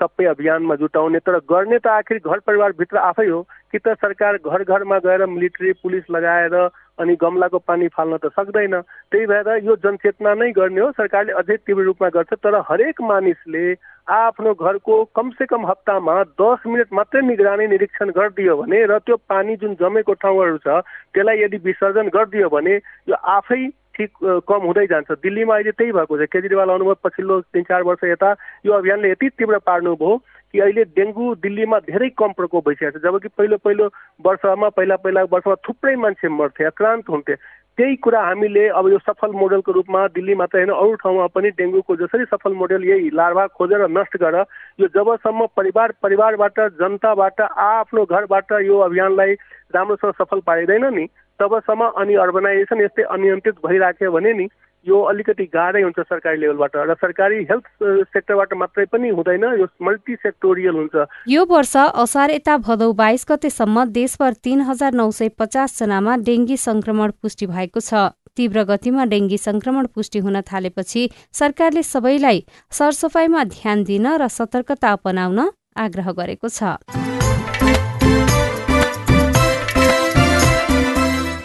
सबै 0.00 0.24
अभियानमा 0.24 0.74
जुटाउने 0.74 1.18
तर 1.18 1.38
गर्ने 1.48 1.78
त 1.78 1.86
आखिर 1.86 2.20
घर 2.20 2.38
परिवारभित्र 2.46 2.96
आफै 2.98 3.28
हो। 3.28 3.40
कि 3.72 3.78
त 3.78 3.88
सरकार 4.02 4.36
घर 4.36 4.62
घरमा 4.64 4.98
गएर 4.98 5.26
मिलिट्री 5.26 5.72
पुलिस 5.72 6.04
लगाएर 6.10 6.54
अनि 7.00 7.14
गमलाको 7.16 7.58
पानी 7.64 7.88
फाल्न 7.88 8.16
त 8.16 8.32
सक्दैन। 8.36 8.80
त्यही 9.10 9.26
भएर 9.26 9.48
यो 9.64 9.76
जनचेतना 9.82 10.34
नै 10.34 10.50
गर्ने 10.52 10.80
हो। 10.80 10.90
सरकारले 10.92 11.32
अझै 11.40 11.56
तीव्र 11.64 11.84
रूपमा 11.84 12.08
गर्छ 12.12 12.32
तर 12.44 12.60
हरेक 12.68 13.00
मानिसले 13.02 13.64
आफ्नो 14.10 14.52
घरको 14.54 14.94
कमसे 15.16 15.46
कम 15.46 15.66
हप्तामा 15.66 16.14
दस 16.36 16.66
मिनट 16.66 16.88
मात्रै 16.92 17.20
निगरानी 17.22 17.66
निरीक्षण 17.66 18.10
गरिदियो 18.10 18.56
भने 18.60 18.78
र 18.86 18.98
त्यो 19.06 19.16
पानी 19.28 19.56
जुन 19.56 19.74
जमेको 19.80 20.12
ठाउँहरू 20.18 20.58
छ 20.58 20.80
त्यसलाई 21.14 21.42
यदि 21.42 21.58
विसर्जन 21.64 22.08
गरिदियो 22.10 22.48
भने 22.50 22.74
यो 23.08 23.14
आफै 23.14 23.62
ठिक 23.94 24.10
कम 24.48 24.60
हुँदै 24.66 24.86
जान्छ। 24.86 25.12
दिल्लीमा 25.22 25.54
अहिले 25.54 25.70
त्यही 25.76 25.92
भएको 25.92 26.18
छ। 26.18 26.26
केजरीवाल 26.32 26.70
आउनुभयो 26.70 26.94
पछिल्लो 27.04 27.40
तिन 27.52 27.62
चार 27.68 27.82
वर्ष 27.82 28.04
यता 28.10 28.30
यो 28.66 28.72
अभियानले 28.72 29.10
यति 29.10 29.28
तीव्र 29.38 29.58
पार्नुभयो। 29.66 30.10
कि 30.52 30.60
अहिले 30.60 30.84
डेङ्गु 30.98 31.34
दिल्लीमा 31.42 31.78
धेरै 31.86 32.08
कम 32.18 32.32
प्रकोप 32.32 32.68
भइसकेको 32.68 32.98
छ 32.98 33.02
जबकि 33.02 33.28
पहिलो 33.38 33.56
पहिलो 33.64 33.86
वर्षमा 34.26 34.68
पहिला 34.68 34.96
पहिला 34.96 35.22
वर्षमा 35.32 35.54
थुप्रै 35.68 35.96
मान्छे 35.96 36.28
मर्थे 36.28 36.64
आक्रान्त 36.66 37.08
हुन्थे। 37.08 37.34
त्यही 37.78 37.96
कुरा 37.96 38.20
हामीले 38.20 38.66
अब 38.68 38.88
यो 38.88 38.98
सफल 38.98 39.30
मोडलको 39.32 39.72
रूपमा 39.72 40.06
दिल्ली 40.14 40.34
मात्र 40.34 40.58
होइन 40.58 40.70
अरू 40.74 40.94
ठाउँमा 41.02 41.26
पनि 41.34 41.50
डेङ्गुको 41.50 41.96
जसरी 41.96 42.24
सफल 42.24 42.52
मोडल 42.52 42.84
यही 42.84 43.10
लार्भा 43.14 43.46
खोजेर 43.56 43.86
नष्ट 43.88 44.16
गर। 44.16 44.36
यो 44.80 44.86
जबसम्म 44.94 45.46
परिवार 45.56 45.94
परिवारबाट 46.02 46.60
जनताबाट 46.80 47.40
आफ्नो 47.40 48.04
घरबाट 48.04 48.52
यो 48.66 48.78
अभियानलाई 48.88 49.32
राम्रोसँग 49.74 50.12
सफल 50.18 50.40
पारिँदैन 50.46 50.84
नि 50.94 51.06
तबसम्म 51.40 51.88
अनि 51.96 52.14
अर्बनाइजेसन 52.24 52.80
यस्तै 52.80 53.02
अनियन्त्रित 53.16 53.64
भइराख्यो 53.66 54.12
भने 54.12 54.32
नि 54.32 54.46
यो 54.86 55.00
अलिकति 55.08 55.44
गाह्रै 55.54 55.82
हुन्छ 55.82 56.00
सरकारी 56.00 56.40
लेभलबाट 56.40 56.76
र 56.88 56.94
सरकारी 57.00 57.38
हेल्थ 57.50 57.66
सेक्टरबाट 58.12 58.52
मात्रै 58.56 58.84
पनि 58.92 59.08
हुँदैन 59.12 59.44
यो 59.60 59.66
मल्टी 59.82 60.14
सेक्टोरियल 60.16 60.74
हुन्छ। 60.74 61.04
यो 61.28 61.44
वर्ष 61.50 61.76
असार 61.76 62.30
यता 62.30 62.56
भदौ 62.64 62.92
बाइस 62.96 63.26
गतेसम्म 63.30 63.84
देशभर 63.92 64.32
तीन 64.44 64.60
हजार 64.70 64.92
नौ 64.94 65.10
सय 65.10 65.28
पचास 65.38 65.78
जनामा 65.78 66.16
डेङ्गी 66.24 66.56
संक्रमण 66.56 67.10
पुष्टि 67.20 67.46
भएको 67.46 67.80
छ। 67.80 68.08
तीव्र 68.36 68.62
गतिमा 68.64 69.04
डेङ्गी 69.12 69.38
संक्रमण 69.38 69.86
पुष्टि 69.94 70.18
हुन 70.24 70.40
थालेपछि 70.48 71.08
सरकारले 71.34 71.82
सबैलाई 71.84 72.44
सरसफाइमा 72.72 73.44
ध्यान 73.52 73.84
दिन 73.84 74.06
र 74.16 74.28
सतर्कता 74.30 74.92
अपनाउन 74.92 75.40
आग्रह 75.76 76.12
गरेको 76.16 76.48
छ। 76.48 76.80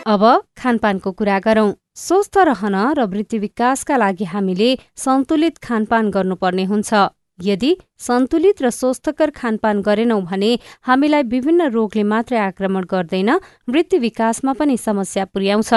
अब 0.08 0.24
खानपानको 0.58 1.12
कुरा 1.12 1.40
गरौं। 1.42 1.72
स्वस्थ 1.98 2.38
रहन 2.48 2.76
र 2.98 3.04
वृद्धि 3.08 3.38
विकासका 3.40 3.98
लागि 3.98 4.26
हामीले 4.28 4.70
सन्तुलित 4.98 5.58
खानपान 5.64 6.10
गर्नुपर्ने 6.12 6.64
हुन्छ। 6.66 6.94
यदि 7.40 7.70
सन्तुलित 8.00 8.62
र 8.62 8.70
स्वस्थकर 8.70 9.30
खानपान 9.32 9.82
गरेनौं 9.82 10.20
भने 10.24 10.52
हामीलाई 10.88 11.24
विभिन्न 11.32 11.68
रोगले 11.72 12.04
मात्रै 12.04 12.38
आक्रमण 12.40 12.84
गर्दैन 12.92 13.30
वृद्धि 13.70 13.98
विकासमा 14.00 14.54
पनि 14.60 14.76
समस्या 14.78 15.26
पुर्याउँछ। 15.34 15.72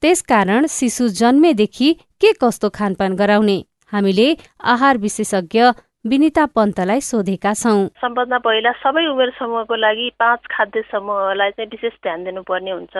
त्यसकारण 0.00 0.66
शिशु 0.68 1.08
जन्मेदेखि 1.20 1.92
के 2.20 2.32
कस्तो 2.40 2.68
खानपान 2.72 3.16
गराउने? 3.16 3.58
हामीले 3.92 4.28
आहार 4.64 4.96
विशेषज्ञ 4.98 5.62
विनिता 6.06 6.44
पन्तलाई 6.56 7.00
सोधेका 7.00 7.52
छौँ। 7.54 7.88
सबभन्दा 8.00 8.38
पहिला 8.38 8.72
सबै 8.80 9.04
उमेर 9.12 9.30
समूहको 9.38 9.76
लागि 9.76 10.08
पाँच 10.20 10.40
खाद्य 10.50 10.80
समूहलाई 10.92 11.50
चाहिँ 11.50 11.68
विशेष 11.68 11.94
ध्यान 12.02 12.24
दिनुपर्ने 12.24 12.70
हुन्छ। 12.70 12.96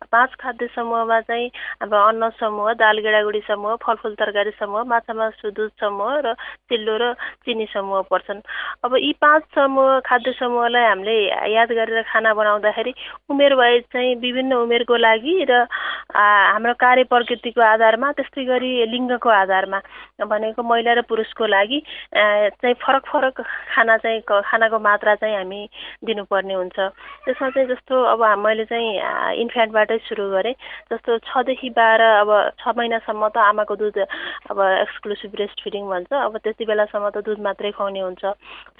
पाँच 0.00 0.34
खाद्य 0.40 0.66
समूहमा 0.74 1.20
चाहिँ 1.20 1.50
अब 1.82 1.94
अन्न 1.94 2.28
समूह 2.40 2.72
दाल 2.80 2.98
गेडागुडी 3.04 3.40
समूह 3.48 3.76
फलफुल 3.84 4.14
तरकारी 4.16 4.50
समूह 4.58 4.84
माछा 4.88 5.14
मासु 5.14 5.50
दुध 5.52 5.70
समूह 5.80 6.14
र 6.24 6.32
चिल्लो 6.68 6.96
र 6.96 7.12
चिनी 7.44 7.66
समूह 7.74 8.02
पर्छन्। 8.10 8.40
अब 8.84 8.96
यी 8.96 9.12
पाँच 9.20 9.42
समूह 9.54 10.00
खाद्य 10.08 10.32
समूहलाई 10.40 10.84
हामीले 10.88 11.16
याद 11.52 11.72
गरेर 11.72 12.02
खाना 12.08 12.34
बनाउँदाखेरि 12.34 12.92
उमेर 13.30 13.54
वाइज 13.54 13.82
चाहिँ 13.92 14.14
विभिन्न 14.24 14.52
उमेरको 14.64 14.96
लागि 14.96 15.34
र 15.50 15.66
हाम्रो 16.16 16.74
कार्य 16.80 17.04
प्रकृतिको 17.12 17.60
आधारमा 17.60 18.12
त्यस्तै 18.16 18.44
गरी 18.44 18.70
लिङ्गको 18.90 19.28
आधारमा 19.28 19.80
भनेको 20.24 20.62
महिला 20.62 20.92
र 20.96 21.02
पुरुषको 21.08 21.46
लागि 21.46 21.82
चाहिँ 22.16 22.74
फरक 22.82 23.04
फरक 23.12 23.40
खाना 23.74 23.96
चाहिँ 24.00 24.20
खानाको 24.24 24.78
मात्रा 24.80 25.14
चाहिँ 25.20 25.36
हामी 25.36 25.68
दिनुपर्ने 26.04 26.54
हुन्छ। 26.54 26.78
त्यसमा 27.24 27.48
चाहिँ 27.50 27.68
जस्तो 27.68 28.02
अब 28.16 28.22
मैले 28.38 28.64
चाहिँ 28.64 29.40
इन्फ्यान्टबाटै 29.44 29.89
सुरु 29.98 30.30
गरेँ। 30.30 30.54
जस्तो 30.92 31.18
छदेखि 31.18 31.70
बाह्र 31.70 32.02
अब 32.22 32.30
छ 32.60 32.68
महिनासम्म 32.76 33.28
त 33.28 33.36
आमाको 33.38 33.76
दुध 33.76 33.98
अब 34.50 34.58
एक्सक्लुसिभ 34.60 35.30
ब्रेस्ट 35.30 35.62
फिडिङ 35.64 35.84
भन्छ। 35.88 36.12
अब 36.12 36.36
त्यति 36.38 36.64
बेलासम्म 36.64 37.08
त 37.10 37.24
दुध 37.26 37.40
मात्रै 37.40 37.70
खुवाउने 37.74 38.00
हुन्छ। 38.00 38.24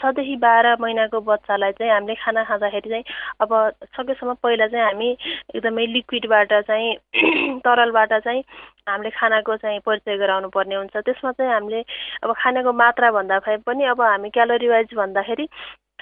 छदेखि 0.00 0.36
बाह्र 0.36 0.76
महिनाको 0.80 1.20
बच्चालाई 1.20 1.72
चाहिँ 1.78 1.92
हामीले 1.92 2.14
खाना 2.14 2.44
खाँदाखेरि 2.44 2.88
चाहिँ 2.90 3.04
अब 3.40 3.50
सकेसम्म 3.96 4.34
पहिला 4.42 4.66
चाहिँ 4.66 4.84
हामी 4.84 5.10
एकदमै 5.56 5.86
लिक्विडबाट 5.86 6.52
चाहिँ 6.66 6.94
तरलबाट 7.64 8.12
चाहिँ 8.24 8.42
हामीले 8.88 9.10
खानाको 9.10 9.56
चाहिँ 9.56 9.80
परिचय 9.86 10.16
गराउनु 10.16 10.48
पर्ने 10.48 10.74
हुन्छ। 10.74 10.96
त्यसमा 10.96 11.32
चाहिँ 11.32 11.52
हामीले 11.52 11.80
अब 12.24 12.32
खानाको 12.38 12.72
मात्रा 12.72 13.10
भन्दाखेरि 13.10 13.62
पनि 13.66 13.84
अब 13.92 14.00
हामी 14.02 14.30
क्यालोरी 14.30 14.68
वाइज 14.68 14.94
भन्दाखेरि 14.96 15.46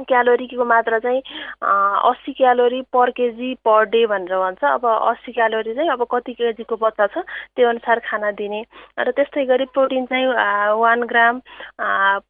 क्यालोरीको 0.05 0.65
मात्रा 0.65 0.99
चाहिँ 0.99 1.21
अस्सी 1.63 2.33
calorie 2.33 2.81
per 2.93 3.11
KG 3.11 3.55
per 3.65 3.85
day 3.91 4.05
भनेर 4.07 4.37
भन्छ। 4.39 4.65
अब 4.65 4.85
अस्सी 4.87 5.33
क्यालोरी 5.33 5.75
चाहिँ 5.75 5.91
अब 5.91 6.07
कति 6.13 6.33
केजीको 6.33 6.77
बच्चा 6.77 7.07
छ 7.07 7.25
त्यो 7.57 7.69
अनुसार 7.69 7.99
खाना 8.07 8.31
दिने। 8.39 8.63
र 8.99 9.11
त्यस्तै 9.11 9.45
गरी 9.47 9.65
प्रोटिन 9.75 10.07
चाहिँ 10.07 10.27
one 10.79 11.03
gram 11.11 11.41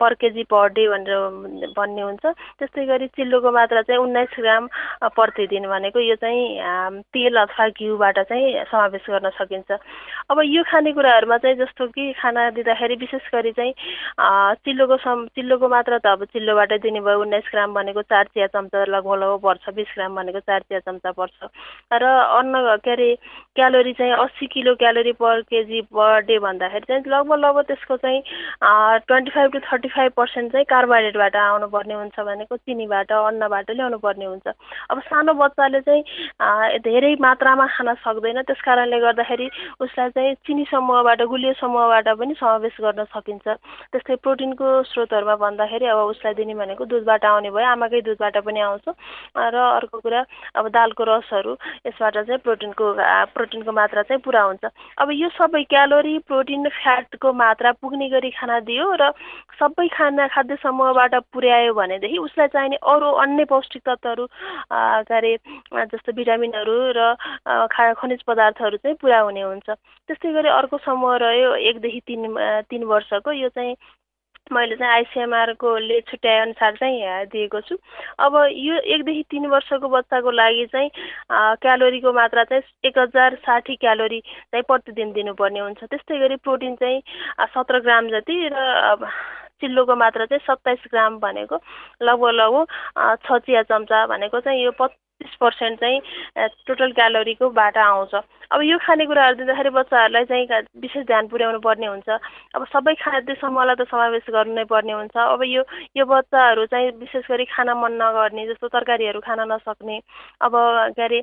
per 0.00 0.14
KG 0.20 0.44
per 0.48 0.68
day 0.72 0.88
भनेर 0.88 1.72
भन्ने 1.76 2.02
हुन्छ। 2.02 2.25
त्यस्तै 2.58 2.84
गरी 2.87 3.06
चिल्लोको 3.16 3.50
मात्रा 3.52 3.82
चाहिँ 3.82 4.00
उन्नाइस 4.00 4.34
ग्राम 4.38 4.68
प्रतिदिन 5.16 5.66
भनेको 5.68 6.00
यो 6.00 6.14
चाहिँ 6.16 7.02
तेल 7.12 7.37
अथवा 7.37 7.68
घिउबाट 7.68 8.18
चाहिँ 8.28 8.64
समावेश 8.70 9.04
गर्न 9.10 9.30
सकिन्छ। 9.38 9.70
अब 10.30 10.40
यो 10.44 10.62
खानेकुराहरूमा 10.70 11.37
चाहिँ 11.38 11.56
जस्तो 11.56 11.87
कि 11.88 12.12
खाना 12.20 12.50
दिँदाखेरि 12.56 12.94
विशेष 12.96 13.28
गरी 13.34 13.52
चाहिँ 13.52 13.72
चिल्लोको 14.64 14.96
चिल्लोको 15.34 15.68
मात्रा 15.68 15.98
त 15.98 16.06
अब 16.06 16.25
चिल्लोबाटै 16.32 16.78
दिने 16.78 17.00
भयो 17.00 17.20
उन्नाइस 17.20 17.48
ग्राम 17.59 17.75
भनेको 17.75 18.03
चार 18.07 18.25
चिया 18.31 18.47
चम्चा 18.55 18.85
लगभग 18.95 19.19
लगभग 19.19 19.43
पर्छ 19.43 19.75
बिस 19.75 19.91
ग्राम 19.99 20.15
भनेको 20.17 20.41
चार 20.47 20.61
चिया 20.62 20.81
चम्चा 20.87 21.11
पर्छ। 21.19 21.50
र 21.93 22.05
अन्न 22.38 22.77
के 22.87 22.91
अरे 22.93 23.11
क्यालोरी 23.57 23.93
चाहिँ 23.99 24.12
अस्सी 24.15 24.47
kilo 24.47 24.75
calorie 24.79 25.12
per 25.19 25.41
KG 25.50 25.81
per 25.91 26.21
day 26.23 26.38
भन्दाखेरि 26.38 26.87
चाहिँ 26.87 27.03
लगभग 27.11 27.38
लगभग 27.38 27.65
त्यसको 27.67 27.97
चाहिँ 27.97 28.21
twenty 29.09 29.31
five 29.35 29.50
to 29.53 29.59
thirty 29.67 29.88
five 29.88 30.12
percent 30.17 30.53
चाहिँ 30.53 30.65
कार्बोहाइड्रेटबाट 30.71 31.37
आउनुपर्ने 31.37 31.95
हुन्छ 31.95 32.21
भनेको 32.21 32.57
चिनीबाट 32.57 33.12
अन्नबाट 33.12 33.71
ल्याउनु 33.71 33.99
पर्ने 33.99 34.25
हुन्छ। 34.25 34.47
अब 34.91 35.00
सानो 35.11 35.33
बच्चाले 35.35 35.81
चाहिँ 35.81 36.79
धेरै 36.87 37.15
मात्रामा 37.21 37.67
खान 37.67 37.95
सक्दैन। 38.07 38.43
त्यस 38.47 38.61
कारणले 38.62 38.99
गर्दाखेरि 39.00 39.49
उसलाई 39.83 40.11
चाहिँ 40.15 40.35
चिनी 40.47 40.65
समूहबाट 40.71 41.23
गुलियो 41.27 41.53
समूहबाट 41.59 42.09
पनि 42.15 42.35
समावेश 42.38 42.77
गर्न 42.81 43.05
सकिन्छ। 43.11 43.47
त्यस्तै 43.93 44.17
प्रोटिनको 44.23 44.67
स्रोतहरूमा 44.93 45.37
भन्दाखेरि 45.43 45.87
अब 45.88 45.99
उसलाई 46.15 46.35
दिने 46.38 46.55
भनेको 46.55 46.85
दुधबाट 46.85 47.25
आउने 47.25 47.48
खाने 47.49 47.57
भयो 47.57 47.67
आमाकै 47.73 48.00
दुधबाट 48.05 48.37
पनि 48.45 48.61
आउँछ। 48.61 48.87
र 49.33 49.57
अर्को 49.57 49.99
कुरा 50.00 50.21
अब 50.57 50.69
दालको 50.69 51.05
रसहरू 51.05 51.52
यसबाट 51.87 52.14
चाहिँ 52.28 52.38
प्रोटिनको 52.45 52.85
प्रोटिनको 53.33 53.73
मात्रा 53.73 54.02
चाहिँ 54.02 54.21
पुरा 54.23 54.43
हुन्छ। 54.43 54.64
अब 54.99 55.09
यो 55.12 55.28
सबै 55.33 55.62
क्यालोरी 55.64 56.19
प्रोटिन 56.28 56.69
फ्याटको 56.69 57.33
मात्रा 57.33 57.73
पुग्ने 57.81 58.09
गरी 58.09 58.31
खाना 58.37 58.61
दियो 58.69 58.87
र 59.00 59.12
सबै 59.59 59.88
खाना 59.88 60.26
खाद्य 60.28 60.57
समूहबाट 60.62 61.14
पुर्यायो 61.33 61.75
भनेदेखि 61.75 62.19
उसलाई 62.19 62.49
चाहिने 62.49 62.76
अरू 62.85 63.09
अन्य 63.25 63.45
पौष्टिक 63.49 63.83
तत्त्वहरू 63.88 64.26
के 65.09 65.14
अरे 65.14 65.37
जस्तो 65.88 66.12
भिटामिनहरू 66.12 66.76
र 66.97 67.17
खनिज 67.73 68.23
पदार्थहरू 68.28 68.76
चाहिँ 68.76 68.97
पुरा 69.00 69.21
हुने 69.21 69.43
हुन्छ। 69.43 69.69
त्यस्तै 70.09 70.33
गरी 70.33 70.49
अर्को 70.49 70.78
समूह 70.85 71.17
रह्यो 71.17 71.55
एकदेखि 71.69 72.00
तिन 72.07 72.23
तिन 72.71 72.83
वर्षको 72.85 73.33
यो 73.33 73.49
चाहिँ 73.49 73.75
मैले 74.52 74.76
चाहिँ 74.76 74.93
आइसिएमआरकोले 74.93 76.00
छुट्याए 76.09 76.38
अनुसार 76.40 76.76
चाहिँ 76.76 77.26
दिएको 77.33 77.61
छु। 77.61 77.76
अब 78.19 78.37
यो 78.50 78.75
एकदेखि 78.95 79.23
तिन 79.31 79.47
वर्षको 79.47 79.88
बच्चाको 79.88 80.31
लागि 80.31 80.67
चाहिँ 80.73 80.90
क्यालोरीको 81.62 82.12
मात्रा 82.12 82.45
चाहिँ 82.45 82.62
एक 82.88 82.99
हजार 82.99 83.35
साठी 83.45 83.76
क्यालोरी 83.76 84.21
चाहिँ 84.21 84.62
प्रतिदिन 84.69 85.12
दिनुपर्ने 85.12 85.61
हुन्छ। 85.61 85.85
त्यस्तै 85.85 86.19
गरी 86.19 86.37
प्रोटिन 86.45 86.75
चाहिँ 86.76 87.00
सत्र 87.55 87.81
ग्राम 87.81 88.09
जति 88.09 88.49
र 88.52 89.11
चिल्लोको 89.61 89.95
मात्रा 89.97 90.25
चाहिँ 90.26 90.47
सत्ताइस 90.47 90.83
ग्राम 90.90 91.19
भनेको 91.19 91.57
लगभग 92.02 92.31
लगभग 92.40 93.17
छ 93.26 93.38
चिया 93.47 93.62
चम्चा 93.69 94.07
भनेको 94.07 94.40
चाहिँ 94.40 94.64
यो 94.64 94.71
पच्चिस 95.18 95.37
पर्सेन्ट 95.40 95.80
चाहिँ 95.80 96.48
टोटल 96.66 96.92
क्यालोरीको 96.92 97.48
बाट 97.50 97.76
आउँछ। 97.76 98.14
अब 98.50 98.60
यो 98.62 98.78
खानेकुराहरू 98.78 99.37
दिँदाखेरि 99.37 99.70
बच्चाहरूलाई 99.70 100.25
चाहिँ 100.25 100.46
विशेष 100.80 101.04
ध्यान 101.06 101.26
पुर्याउनु 101.28 101.58
पर्ने 101.60 101.87
हुन्छ। 101.87 102.08
अब 102.54 102.64
सबै 102.72 102.94
खाद्य 103.02 103.34
समूहलाई 103.42 103.75
त 103.76 103.82
समावेश 103.90 104.30
गर्नु 104.30 104.54
नै 104.54 104.64
पर्ने 104.70 104.92
हुन्छ। 104.94 105.16
अब 105.18 105.42
यो 105.42 105.62
यो 105.98 106.04
बच्चाहरू 106.06 106.66
चाहिँ 106.70 106.90
विशेष 107.02 107.26
गरी 107.30 107.44
खाना 107.50 107.75
मन 107.75 107.92
नगर्ने 107.98 108.46
जस्तो 108.46 108.68
तरकारीहरू 108.70 109.20
खान 109.20 109.40
नसक्ने 109.52 109.98
अब 110.46 110.54
के 110.94 111.02
अरे 111.02 111.20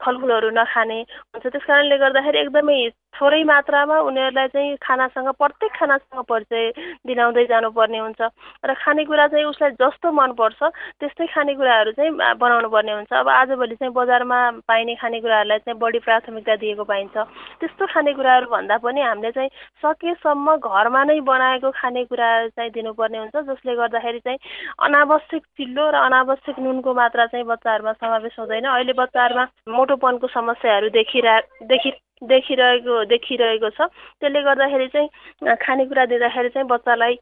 फलफुलहरू 0.00 0.50
नखाने 0.54 1.00
हुन्छ। 1.34 1.46
त्यस 1.50 1.64
कारणले 1.66 1.96
गर्दाखेरि 1.98 2.38
एकदमै 2.38 2.78
थोरै 3.16 3.42
मात्रामा 3.48 3.96
उनीहरूलाई 4.06 4.48
चाहिँ 4.54 4.76
खानासँग 4.80 5.28
प्रत्येक 5.40 5.72
खानासँग 5.72 6.20
परिचय 6.28 6.64
दिलाउँदै 7.04 7.44
जानुपर्ने 7.52 7.98
हुन्छ। 7.98 8.20
र 8.64 8.74
खानेकुरा 8.76 9.26
चाहिँ 9.28 9.44
उसलाई 9.44 9.70
जस्तो 9.80 10.12
मनपर्छ 10.12 10.60
त्यस्तै 11.00 11.26
खानेकुराहरू 11.34 11.90
चाहिँ 11.96 12.12
बनाउनु 12.40 12.68
पर्ने 12.68 12.92
हुन्छ। 12.92 13.12
अब 13.16 13.28
आजभोलि 13.28 13.74
चाहिँ 13.74 13.92
बजारमा 13.92 14.38
पाइने 14.68 14.94
खानेकुराहरूलाई 14.94 15.58
चाहिँ 15.58 15.78
बढी 15.78 15.98
प्राथमिकता 15.98 16.56
दिएको 16.56 16.84
पाइन्छ। 16.84 17.16
त्यस्तो 17.60 17.86
खानेकुराहरू 17.86 18.46
भन्दा 18.46 18.76
पनि 18.78 19.00
हामीले 19.00 19.30
चाहिँ 19.32 19.50
सकेसम्म 19.82 20.56
घरमा 20.56 21.04
नै 21.04 21.20
बनाएको 21.20 21.70
खानेकुरा 21.70 22.30
चाहिँ 22.48 22.70
दिनुपर्ने 22.70 23.18
हुन्छ 23.18 23.36
जसले 23.48 23.74
गर्दाखेरि 23.76 24.20
चाहिँ 24.20 24.38
अनावश्यक 24.84 25.42
चिल्लो 25.56 25.90
र 25.90 25.94
अनावश्यक 26.06 26.58
नुनको 26.58 26.94
मात्रा 26.94 27.26
चाहिँ 27.26 27.46
बच्चाहरूमा 27.46 27.92
समावेश 27.92 28.36
हुँदैन। 28.38 28.64
अहिले 28.66 28.92
बच्चाहरूमा 28.92 29.44
मोटोपनको 29.68 30.26
समस्याहरू 30.28 30.88
देखिरह 30.92 31.40
देखि 31.66 31.90
देखिरहेको 32.22 33.04
देखिरहेको 33.04 33.68
छ। 33.70 33.80
त्यसले 34.20 34.40
गर्दाखेरि 34.42 34.86
चाहिँ 34.88 35.56
खानेकुरा 35.60 36.04
दिँदाखेरि 36.06 36.48
चाहिँ 36.48 36.68
बच्चालाई 36.68 37.14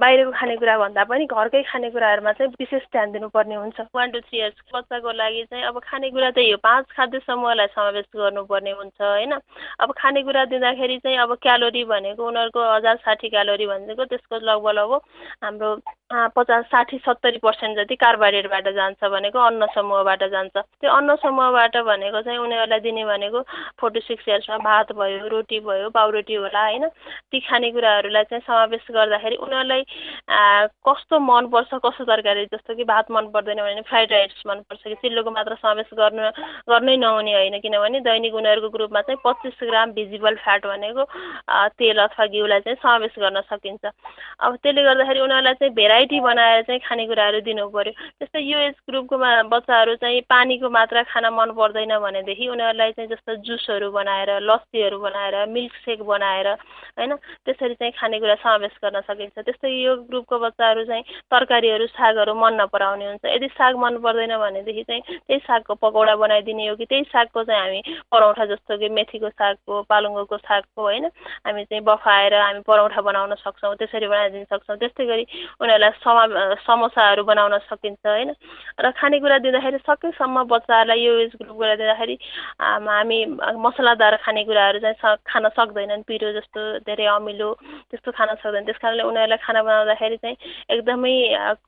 बाहिरको 0.00 0.30
खानेकुरा 0.32 0.76
भन्दा 0.78 1.04
पनि 1.04 1.24
घरकै 1.26 1.62
खानेकुराहरूमा 1.68 2.32
चाहिँ 2.32 2.52
विशेष 2.60 2.82
ध्यान 2.92 3.12
दिनुपर्ने 3.12 3.54
हुन्छ। 3.54 3.80
वान 3.94 4.10
टू 4.10 4.20
थ्री 4.20 4.38
इयर्स 4.38 4.56
बच्चाको 4.74 5.12
लागि 5.12 5.42
चाहिँ 5.50 5.64
अब 5.68 5.78
खानेकुरा 5.84 6.30
चाहिँ 6.30 6.50
यो 6.50 6.56
पाँच 6.64 6.84
खाद्य 6.96 7.18
समूहलाई 7.26 7.66
समावेश 7.76 8.04
गर्नुपर्ने 8.16 8.70
हुन्छ 8.80 9.00
होइन? 9.00 9.32
अब 9.80 9.92
खानेकुरा 9.98 10.44
दिँदाखेरि 10.48 10.98
चाहिँ 11.04 11.18
अब 11.18 11.34
क्यालोरी 11.42 11.84
भनेको 11.84 12.26
उनीहरूको 12.26 12.60
हजार 12.74 12.96
साठी 13.04 13.28
क्यालोरी 13.28 13.66
भनेको 13.66 14.04
त्यसको 14.04 14.36
लगभग 14.40 14.72
लगभग 14.78 15.00
हाम्रो 15.44 15.74
पचास 16.10 16.64
साठी 16.70 16.98
सत्तरी 17.04 17.38
पर्सेन्ट 17.42 17.78
जति 17.78 17.94
कार्बोहाइड्रेटबाट 17.96 18.68
जान्छ 18.74 19.04
भनेको 19.10 19.38
अन्न 19.38 19.66
समूहबाट 19.74 20.22
जान्छ। 20.30 20.56
त्यो 20.56 20.90
अन्न 20.90 21.14
समूहबाट 21.18 21.76
भनेको 21.82 22.20
चाहिँ 22.22 22.38
उनीहरूलाई 22.38 22.80
दिने 22.80 23.04
भनेको 23.04 23.40
फोर्टी 23.80 24.00
सिक्स 24.00 24.28
इयर्समा 24.28 24.58
भात 24.62 24.92
भयो 24.94 25.26
रोटी 25.28 25.58
भयो 25.66 25.88
पाउरोटी 25.90 26.34
होला 26.34 26.62
होइन? 26.62 26.86
ती 26.86 27.40
खानेकुराहरूलाई 27.42 28.24
चाहिँ 28.30 28.42
समावेश 28.46 28.86
गर्दाखेरि 28.90 29.36
उनीहरूलाई 29.36 29.82
कस्तो 30.86 31.18
मनपर्छ 31.18 31.74
कस्तो 31.74 32.04
तरकारी 32.04 32.44
जस्तो 32.54 32.74
कि 32.74 32.84
भात 32.86 33.10
मन 33.10 33.26
पर्दैन 33.34 33.62
भने 33.66 33.82
फ्राइड 33.90 34.12
राइस 34.12 34.42
मनपर्छ 34.46 34.82
कि 34.86 34.94
चिल्लोको 35.02 35.30
मात्र 35.30 35.54
समावेश 35.58 35.90
गर्नु 35.98 36.30
गर्नै 36.70 36.96
नहुने 37.02 37.34
होइन। 37.34 37.58
किनभने 37.66 38.00
दैनिक 38.06 38.34
उनीहरूको 38.34 38.68
ग्रुपमा 38.78 39.00
चाहिँ 39.10 39.18
पच्चिस 39.26 39.58
ग्राम 39.66 39.92
भिजिबल 39.98 40.34
फ्याट 40.38 40.66
भनेको 40.66 41.02
तेल 41.82 41.98
अथवा 41.98 42.26
घिउलाई 42.26 42.60
चाहिँ 42.60 42.78
समावेश 42.78 43.18
गर्न 43.18 43.40
सकिन्छ। 43.50 43.84
अब 43.84 44.56
त्यसले 44.62 44.82
गर्दाखेरि 44.82 45.20
उनीहरूलाई 45.20 45.54
चाहिँ 45.54 45.74
भेराइ 45.74 45.95
भेराइटी 45.96 46.20
बनाएर 46.20 46.62
चाहिँ 46.62 46.80
खानेकुराहरू 46.84 47.40
दिनु 47.40 47.68
पऱ्यो 47.72 47.92
जस्तै 48.20 48.40
यो 48.42 48.58
एज 48.60 48.74
ग्रुपको 48.84 49.16
बच्चाहरू 49.48 49.94
चाहिँ 49.96 50.20
पानीको 50.28 50.68
मात्रा 50.68 51.02
खान 51.08 51.26
मन 51.32 51.50
पर्दैन 51.56 51.96
भनेदेखि 51.98 52.48
उनीहरूलाई 52.48 52.92
चाहिँ 52.92 53.08
जस्तो 53.10 53.34
जुसहरू 53.40 53.90
बनाएर 53.90 54.30
लस्सीहरू 54.44 54.98
बनाएर 55.00 55.36
मिल्क 55.48 55.72
सेक 55.84 56.02
बनाएर 56.04 56.48
होइन 57.00 57.14
त्यसरी 57.16 57.74
चाहिँ 57.74 57.92
खानेकुरा 57.96 58.34
समावेश 58.44 58.76
गर्न 58.84 59.00
सकिन्छ। 59.08 59.38
त्यस्तै 59.40 59.72
यो 59.72 59.96
ग्रुपको 60.04 60.38
बच्चाहरू 60.38 60.84
चाहिँ 60.84 61.02
तरकारीहरू 61.32 61.86
सागहरू 61.96 62.34
मन 62.36 62.60
नपराउने 62.60 63.06
हुन्छ। 63.06 63.24
यदि 63.26 63.48
साग 63.56 63.76
मन 63.80 63.96
पर्दैन 64.04 64.36
भनेदेखि 64.36 64.82
चाहिँ 64.84 65.02
त्यही 65.16 65.40
सागको 65.48 65.74
पकौडा 65.80 66.14
बनाइदिने 66.16 66.68
हो 66.68 66.76
कि 66.76 66.84
त्यही 66.84 67.08
सागको 67.08 67.44
चाहिँ 67.44 67.60
हामी 67.60 67.80
परौठा 68.12 68.44
जस्तो 68.52 68.78
कि 68.78 68.88
मेथीको 68.92 69.28
सागको 69.32 69.82
पालुङ्गोको 69.88 70.36
सागको 70.44 70.82
होइन 70.82 71.04
हामी 71.46 71.64
चाहिँ 71.64 71.84
बफाएर 71.88 72.34
हामी 72.36 72.60
परौठा 72.68 73.00
बनाउन 73.00 73.34
सक्छौँ 73.40 73.74
त्यसरी 73.76 74.06
बनाइदिन 74.06 74.44
सक्छौँ। 74.52 74.76
त्यस्तै 74.76 75.06
गरी 75.06 75.24
उनीहरूलाई 75.60 75.85
समा 76.02 76.24
समोसाहरू 76.66 77.22
बनाउन 77.24 77.58
सकिन्छ 77.66 78.06
होइन? 78.06 78.30
र 78.80 78.90
खानेकुरा 78.92 79.38
दिँदाखेरि 79.38 79.78
सकेसम्म 79.82 80.42
बच्चाहरूलाई 80.44 81.00
यो 81.00 81.12
एज 81.24 81.32
ग्रुपबाट 81.42 81.78
दिँदाखेरि 81.78 82.16
हामी 82.60 83.18
मसलादार 83.58 84.16
खानेकुराहरू 84.24 84.78
चाहिँ 84.78 85.16
खान 85.26 85.48
सक्दैनन्। 85.58 86.02
पिरो 86.08 86.32
जस्तो 86.32 86.60
धेरै 86.86 87.06
अमिलो 87.16 87.52
त्यस्तो 87.90 88.10
खान 88.12 88.34
सक्दैन 88.42 88.64
त्यस 88.64 88.78
कारणले 88.82 89.02
उनीहरूलाई 89.02 89.40
खाना 89.44 89.62
बनाउँदाखेरि 89.62 90.16
चाहिँ 90.16 90.36
एकदमै 90.70 91.14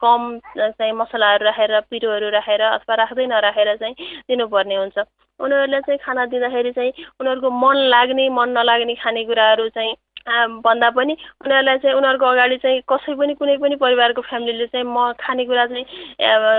कम 0.00 0.20
चाहिँ 0.56 0.92
मसलाहरू 0.92 1.44
राखेर 1.44 1.80
पिरोहरू 1.90 2.28
राखेर 2.30 2.62
अथवा 2.68 2.94
राख्दै 2.94 3.26
नराखेर 3.26 3.74
चाहिँ 3.76 3.94
दिनुपर्ने 4.28 4.76
हुन्छ। 4.76 4.98
उनीहरूलाई 5.40 5.80
चाहिँ 5.80 5.98
खाना 6.02 6.24
दिँदाखेरि 6.26 6.72
चाहिँ 6.72 6.92
उनीहरूको 7.20 7.50
मन 7.50 7.76
लाग्ने 7.94 8.28
मन 8.28 8.48
नलाग्ने 8.58 8.94
खानेकुराहरू 8.98 9.68
चाहिँ 9.70 9.94
भन्दा 10.28 10.88
पनि 10.90 11.12
उनीहरूलाई 11.44 11.78
चाहिँ 11.78 11.96
उनीहरूको 11.96 12.26
अगाडि 12.26 12.56
चाहिँ 12.62 12.80
कसै 12.88 13.14
पनि 13.16 13.34
कुनै 13.40 13.56
पनि 13.58 13.76
परिवारको 13.76 14.22
फ्यामिलीले 14.22 14.66
चाहिँ 14.66 14.86
म 14.86 15.12
खानेकुरा 15.20 15.66
चाहिँ 15.66 15.84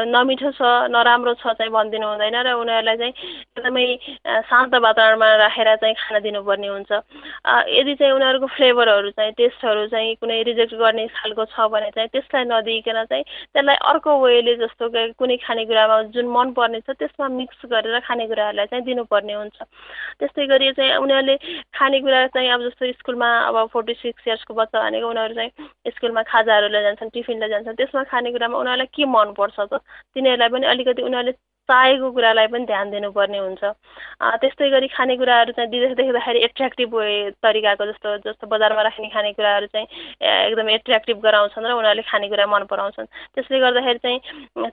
नमिठो 0.10 0.52
छ 0.58 0.62
नराम्रो 0.90 1.34
छ 1.38 1.54
चाहिँ 1.54 1.72
भनिदिनु 1.72 2.08
हुँदैन 2.08 2.38
र 2.48 2.54
उनीहरूलाई 2.58 2.98
चाहिँ 2.98 3.14
एकदमै 3.58 3.86
शान्त 4.50 4.76
वातावरणमा 4.76 5.28
राखेर 5.44 5.76
चाहिँ 5.76 5.96
खाना 5.96 6.20
दिनुपर्ने 6.20 6.68
हुन्छ। 6.68 6.92
यदि 7.70 7.94
चाहिँ 7.96 8.14
उनीहरूको 8.14 8.48
फ्लेभरहरू 8.58 9.10
चाहिँ 9.14 9.32
टेस्टहरू 9.38 9.88
चाहिँ 9.94 10.16
कुनै 10.22 10.42
रिजेक्ट 10.50 10.74
गर्ने 10.82 11.08
खालको 11.14 11.46
छ 11.54 11.70
भने 11.70 11.90
चाहिँ 11.96 12.10
त्यसलाई 12.10 12.44
नदिइकन 12.50 13.04
चाहिँ 13.06 13.24
त्यसलाई 13.54 13.76
अर्को 13.92 14.12
वेले 14.24 14.56
जस्तो 14.64 14.90
कुनै 15.20 15.38
खानेकुरामा 15.46 16.02
जुन 16.16 16.28
मनपर्ने 16.28 16.80
छ 16.82 16.98
त्यसमा 17.00 17.28
मिक्स 17.38 17.66
गरेर 17.70 18.00
खानेकुराहरूलाई 18.08 18.66
चाहिँ 18.66 18.86
दिनुपर्ने 18.86 19.34
हुन्छ। 19.34 19.58
त्यस्तै 20.20 20.46
गरी 20.48 20.72
चाहिँ 20.74 20.96
उनीहरूले 21.04 21.36
खानेकुरा 21.78 22.26
चाहिँ 22.34 22.50
अब 22.50 22.62
जस्तो 22.68 22.92
स्कुलमा 23.00 23.30
अब 23.50 23.59
फोर्टी 23.66 23.94
सिक्स 23.94 24.28
इयर्सको 24.28 24.54
बच्चा 24.54 24.82
भनेको 24.82 25.10
उनीहरू 25.10 25.34
चाहिँ 25.34 25.92
स्कुलमा 25.92 26.22
खाजाहरू 26.24 26.68
लैजान्छन् 26.68 27.10
टिफिन 27.10 27.40
लैजान्छन् 27.40 27.76
त्यसमा 27.76 28.04
खानेकुरामा 28.04 28.58
उनीहरूलाई 28.58 28.88
के 28.94 29.06
मनपर्छ 29.06 29.60
त? 29.60 29.82
तिनीहरूलाई 30.16 30.50
पनि 30.50 30.68
अलिकति 30.68 31.02
उनीहरूले 31.02 31.32
चाहेको 31.70 32.12
कुरालाई 32.12 32.48
पनि 32.50 32.66
ध्यान 32.66 32.90
दिनुपर्ने 32.92 33.40
हुन्छ। 33.40 33.64
त्यस्तै 34.42 34.70
गरी 34.70 34.88
खानेकुराहरू 34.90 35.52
चाहिँ 35.56 35.70
दिँदै 35.72 35.94
देख्दाखेरि 35.96 36.40
एट्र्याक्टिभ 36.48 36.96
वे 36.96 37.32
तरिकाको 37.44 37.86
जस्तो 37.86 38.18
जस्तो 38.26 38.48
बजारमा 38.52 38.82
राख्ने 38.90 39.08
खानेकुराहरू 39.16 39.68
चाहिँ 39.74 39.88
एकदमै 40.50 40.74
एट्र्याक्टिभ 40.76 41.18
गराउँछन् 41.24 41.68
र 41.70 41.72
उनीहरूले 41.80 42.04
खानेकुरा 42.10 42.46
मन 42.52 42.64
पराउँछन्। 42.72 43.08
त्यसले 43.36 43.60
गर्दाखेरि 43.60 44.00
चाहिँ 44.04 44.20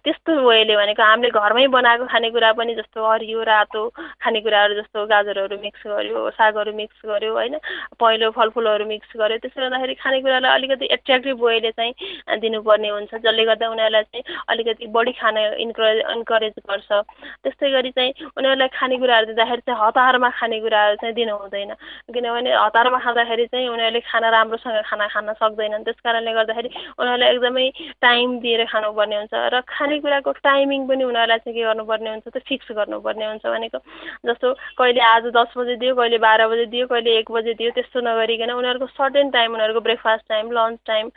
त्यस्तो 0.03 0.33
वेले 0.49 0.75
भनेको 0.77 1.03
हामीले 1.03 1.31
घरमै 1.31 1.67
बनाएको 1.77 2.05
खानेकुरा 2.11 2.53
पनि 2.59 2.75
जस्तो 2.81 2.99
हरियो 3.07 3.43
रातो 3.45 3.83
खानेकुराहरू 4.25 4.75
जस्तो 4.81 5.07
गाजरहरू 5.07 5.57
मिक्स 5.63 5.83
गर्यो 5.87 6.31
सागहरू 6.39 6.73
मिक्स 6.75 6.99
गर्यो 7.07 7.33
होइन? 7.39 7.55
पहेँलो 8.01 8.31
फलफुलहरू 8.35 8.85
मिक्स 8.87 9.11
गर्यो। 9.17 9.39
त्यसले 9.45 9.63
गर्दाखेरि 9.63 9.95
खानेकुरालाई 10.03 10.53
अलिकति 10.59 10.87
एट्र्याक्टिभ 10.97 11.45
वेले 11.45 11.71
चाहिँ 11.79 11.93
दिनुपर्ने 12.41 12.89
हुन्छ। 12.89 13.15
जसले 13.15 13.45
गर्दा 13.45 13.71
उनीहरूलाई 13.71 14.03
चाहिँ 14.11 14.25
अलिकति 14.51 14.87
बढी 14.97 15.13
खान 15.21 15.37
इन्करेज 15.39 16.03
इन्करेज 16.17 16.55
गर्छ। 16.67 16.86
छ 16.89 17.03
त्यस्तै 17.43 17.71
गरी 17.71 17.91
चाहिँ 17.91 18.13
उनीहरूलाई 18.39 18.69
खानेकुराहरू 18.79 19.27
दिँदाखेरि 19.27 19.63
चाहिँ 19.67 19.81
हतारमा 19.83 20.29
खानेकुराहरू 20.39 20.97
चाहिँ 21.03 21.15
दिनु 21.15 21.35
हुँदैन। 21.37 21.73
किनभने 22.15 22.51
हतारमा 22.55 22.99
खाँदाखेरि 23.05 23.47
चाहिँ 23.53 23.69
उनीहरूले 23.69 24.01
खाना 24.07 24.29
राम्रोसँग 24.31 24.83
खाना 24.87 25.07
खान 25.15 25.33
सक्दैनन्। 25.43 25.85
त्यस 25.85 26.01
कारणले 26.01 26.33
गर्दाखेरि 26.33 26.69
उनीहरूलाई 26.99 27.31
एकदमै 27.31 27.67
टाइम 28.01 28.39
दिएर 28.41 28.65
खानुपर्ने 28.73 29.17
हुन्छ 29.17 29.35
र 29.35 29.61
खानेकुराको 29.67 30.31
टाइमिङ 30.47 30.81
पनि 30.89 31.05
उनीहरूलाई 31.05 31.39
चाहिँ 31.45 31.55
के 31.57 31.63
गर्नुपर्ने 31.67 32.11
हुन्छ 32.11 32.27
त 32.31 32.39
फिक्स 32.47 32.69
गर्नुपर्ने 32.79 33.25
हुन्छ 33.27 33.45
भनेको 33.47 33.79
जस्तो 34.27 34.53
कहिले 34.79 35.01
आज 35.01 35.25
दस 35.37 35.51
बजे 35.57 35.77
दियो 35.83 35.95
कहिले 35.95 36.19
बाह्र 36.19 36.47
बजे 36.49 36.67
दियो 36.73 36.87
कहिले 36.87 37.11
एक 37.19 37.31
बजे 37.31 37.55
दियो 37.59 37.71
त्यस्तो 37.77 38.01
नगरिकन 38.01 38.51
उनीहरूको 38.53 38.87
सर्टेन 38.97 39.31
टाइम 39.31 39.55
उनीहरूको 39.55 39.81
breakfast 39.81 40.25
time 40.29 40.51
lunch 40.53 40.79
time 40.87 41.11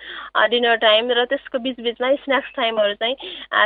dinner 0.49 0.75
time 0.83 1.11
र 1.11 1.25
त्यसको 1.29 1.59
बिचबिचमा 1.59 2.13
स्न्याक्स 2.25 2.55
टाइमहरू 2.55 2.93
चाहिँ 3.03 3.15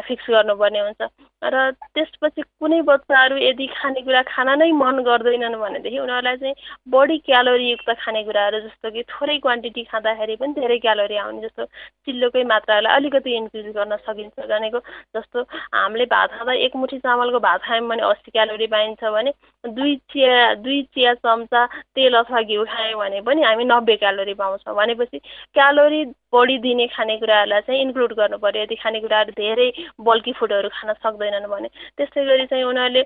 फिक्स 0.08 0.26
गर्नुपर्ने 0.30 0.80
हुन्छ। 0.80 1.02
र 1.44 1.72
त्यसपछि 1.95 2.41
कुनै 2.41 2.82
बच्चाहरू 2.84 3.36
यदि 3.38 3.65
खानेकुरा 3.73 4.21
खान 4.25 4.49
नै 4.60 4.71
मन 4.73 4.99
गर्दैनन् 5.06 5.56
भनेदेखि 5.56 5.99
उनीहरूलाई 5.99 6.38
चाहिँ 6.38 6.56
बढी 6.89 7.17
क्यालोरीयुक्त 7.27 7.89
खानेकुराहरू 8.01 8.60
जस्तो 8.60 8.91
कि 8.91 9.03
थोरै 9.12 9.38
क्वान्टिटी 9.45 9.84
खाँदाखेरि 9.91 10.36
पनि 10.41 10.53
धेरै 10.53 10.77
क्यालोरी 10.86 11.17
आउने 11.23 11.41
जस्तो 11.41 11.65
चिल्लोकै 12.06 12.43
मात्रालाई 12.53 12.95
अलिकति 12.95 13.36
इन्क्रिज 13.38 13.67
गर्न 13.77 13.95
सकिन्छ। 14.08 14.47
भनेको 14.53 14.79
जस्तो 15.15 15.41
हामीले 15.73 16.06
भात 16.15 16.29
खाँदा 16.34 16.53
एक 16.65 16.75
मुठी 16.75 16.97
चामलको 16.99 17.39
भात 17.39 17.62
खायौँ 17.63 17.88
भने 17.88 18.03
अस्सी 18.03 18.32
क्यालोरी 18.32 18.67
पाइन्छ 18.73 19.03
भने 19.06 19.32
दुई 19.63 19.95
चिया 20.12 20.53
दुई 20.65 20.82
चिया 20.93 21.13
चम्चा 21.21 21.65
तेल 21.95 22.13
अथवा 22.15 22.41
घिउ 22.41 22.63
खायौँ 22.65 22.99
भने 22.99 23.21
पनि 23.21 23.43
हामी 23.43 23.65
नब्बे 23.65 23.95
क्यालोरी 23.97 24.34
पाउँछौँ। 24.41 24.75
भनेपछि 24.75 25.19
क्यालोरी 25.53 26.03
बढी 26.34 26.58
दिने 26.60 26.88
खानेकुराहरूलाई 26.89 27.62
चाहिँ 27.62 27.82
इन्क्लुड 27.82 28.13
गर्नु 28.13 28.38
पऱ्यो 28.41 28.62
यदि 28.63 28.75
खानेकुराहरू 28.75 29.32
धेरै 29.38 29.71
बल्की 30.01 30.32
फुडहरू 30.34 30.69
खान 30.73 30.93
सक्दैनन् 30.97 31.47
भने 31.47 31.69
त्यस्तै 31.91 32.26
गरी 32.26 32.46
चाहिँ 32.46 32.63
उनीहरूले 32.63 33.04